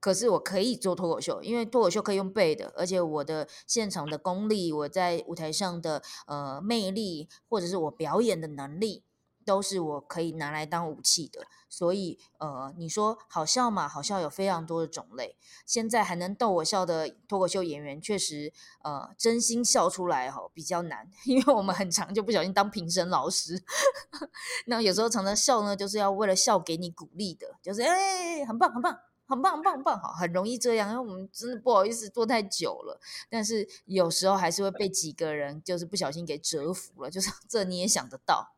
[0.05, 9.03] 可是我可以做脱口秀，因为脱口秀可以用背的，而且我的现场的功力，我在舞台上的呃魅力，或者是我表演的能力，
[9.43, 11.47] 都是我可以拿来当武器的。
[11.67, 13.87] 所以呃，你说好笑嘛？
[13.87, 15.35] 好笑有非常多的种类。
[15.65, 18.53] 现在还能逗我笑的脱口秀演员，确实
[18.83, 23.63] 呃真心笑出来哈比较难， 因为我们很长就不小心当评审老师。
[24.67, 28.95] 那有时候常常笑呢，就是要为了笑给你鼓励的，就是哎，很棒，很棒。
[29.27, 32.99] 很棒，很棒，很棒，好，很容易这样，因为我们真的不好意思做太久了。
[33.29, 38.55] 但是有时候还是会被几个人就是不小心给折服了，就是这你也想得到，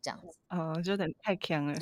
[0.00, 1.74] 这样子啊，就有点太强了，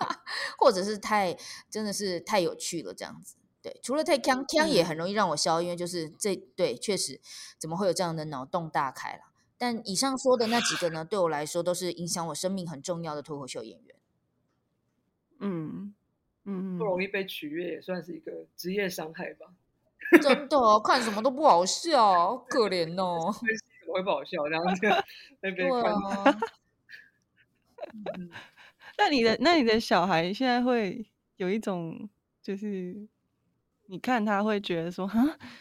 [0.58, 1.36] 或者是太
[1.70, 3.36] 真的是太有趣了，这样子。
[3.62, 7.20] 对，除了太强，强也很容易让我笑，因为就是这对确实
[7.58, 9.22] 怎么会有这样的脑洞大开了？
[9.56, 13.96] 但以上说的那几个呢，对我来说都是影响我生命很重要的脱口秀演员。
[15.38, 15.94] 嗯。
[16.44, 19.46] 嗯，不容易被取悦也算是一个职业伤害吧。
[20.20, 23.32] 真的，看什么都不好笑，好可怜哦。
[23.80, 24.38] 怎么会不好笑？
[24.48, 24.80] 这样子
[25.40, 25.92] 被别人看。
[28.98, 32.08] 那你的那你的小孩现在会有一种，
[32.42, 33.08] 就是
[33.86, 35.20] 你看他会觉得说，哈，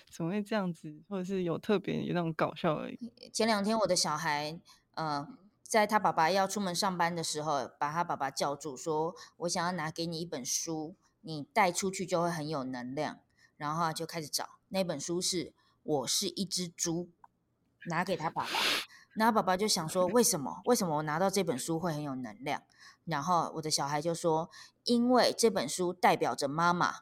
[0.10, 3.12] 怎么会这样子，或者是有特别有那种搞笑而已。
[3.32, 4.52] 前两天我的小孩，
[4.96, 5.38] 嗯、呃。
[5.72, 13.22] 在他爸爸要出门上班的时候，把他爸爸叫住，说：“我想要拿给你一本书，你带出去就会很有能量。”
[13.56, 15.46] 然后就开始找那本书是
[15.82, 17.06] 《我是一只猪》，
[17.90, 18.50] 拿给他爸爸。
[19.14, 20.62] 然后爸爸就想说：“为什么？
[20.66, 22.64] 为什么我拿到这本书会很有能量？”
[23.08, 24.50] 然后我的小孩就说
[24.84, 26.96] ：“因为这本书代表着妈妈。”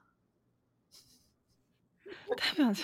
[2.38, 2.84] 代表着。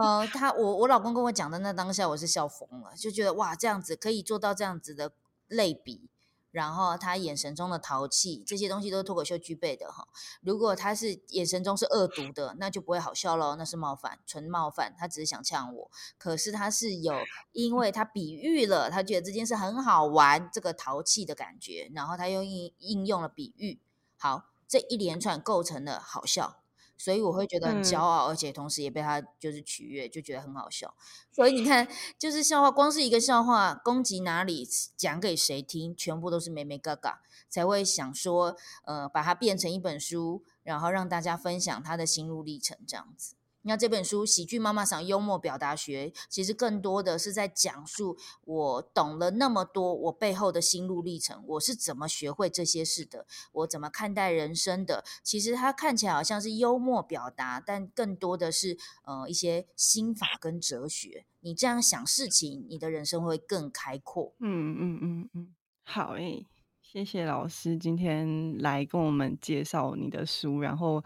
[0.00, 5.12] 呃，他我我老公跟我讲的那当下，我是笑疯了，就觉得哇，这样子可以做到这样子的
[5.46, 6.08] 类比，
[6.50, 10.08] 然后他眼神中的淘气，这些东西都是脱口秀具备的哈。
[10.40, 15.90] 如果他是眼神中是恶毒的，那就不会好笑喽，那是冒犯，纯冒犯，他只是想呛我。
[16.16, 17.12] 可是他是有，
[17.52, 23.80] 因为他比喻了，他觉得这件事很好玩，这个淘气的感觉，然后他又应应用了比喻，
[24.16, 26.63] 好，这一连串构成了好笑。
[26.96, 30.94] 所以我会觉得很骄傲，嗯，而且同时也被他就是取悦，就觉得很好笑。
[31.30, 31.86] 所以你看，
[32.18, 34.66] 就是笑话，光是一个笑话，攻击哪里，
[34.96, 43.34] 讲给谁听，全部都是梅梅嘎嘎，才会想说，呃，把它变成一本书，然后让大家分享他的心路历程，这样子。
[43.66, 55.04] 那这本书《喜剧妈妈桑幽默表达学》，其实更多的是在讲述我懂了那么多，我背后的心路历程，我是怎么学会这些事的，我怎么看待人生的。
[55.22, 61.24] 其实它看起来好像是幽默表达，但更多的是呃一些心法跟哲学。
[61.40, 64.34] 你这样想事情，你的人生会更开阔。
[64.40, 65.54] 嗯嗯嗯嗯，
[65.84, 66.46] 好诶。
[66.80, 71.02] 谢谢老师今天来跟我们介绍你的书，然后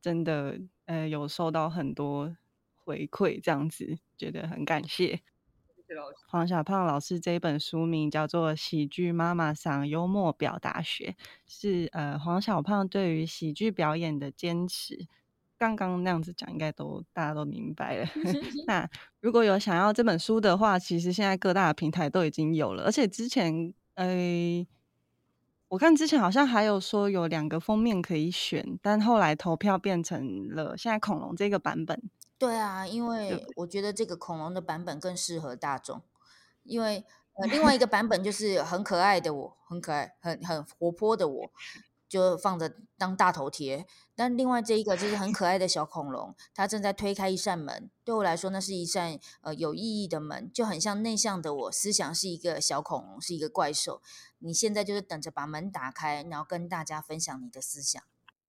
[0.00, 0.56] 真的
[0.86, 2.36] 呃有收到很多
[2.76, 5.16] 回馈，这样子觉得很感谢。
[5.76, 6.16] 谢谢老师。
[6.28, 11.14] 黄小胖老师这一本书名叫做《喜剧妈妈桑幽默表达学》，
[11.46, 15.06] 是呃黄小胖对于喜剧表演的坚持。
[15.58, 18.08] 刚刚那样子讲，应该都大家都明白了。
[18.66, 18.88] 那
[19.20, 24.66] 如果有想要这本书的话，其实现在各大的平台都已经有了，而且之前呃。
[25.72, 31.98] 我看之前好像还有说有两个封面可以选，但后来投票变成了现在恐龙这个版本。
[32.36, 36.02] 对啊，因为我觉得这个恐龙的版本更适合大众，
[36.64, 37.06] 因为
[37.40, 41.50] 呃 另外一个版本就是很可爱的我，很可爱、很很活泼的我。
[42.12, 47.88] 就放着当大头贴，但另外这一个就是很可爱的小恐龙，它正在推开一扇门。
[48.04, 54.02] 对我来说，那是一扇呃有意义的门，就很像内向的我，思想是一个小恐龙，是一个怪兽。
[54.40, 58.02] 你现在就是等着把门打开，然后跟大家分享你的思想。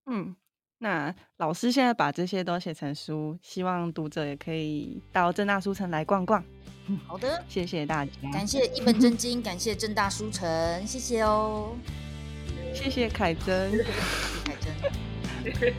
[0.08, 0.36] 嗯，
[0.80, 6.44] 那老师现在把这些都写成书，希望读者也可以到正大书城来逛逛。
[7.08, 11.74] 好的，谢谢大家，感谢一本正经，感谢正大书城，谢谢哦。
[12.74, 13.84] 谢谢凯珍，谢谢
[14.46, 14.56] 凯
[15.62, 15.74] 珍。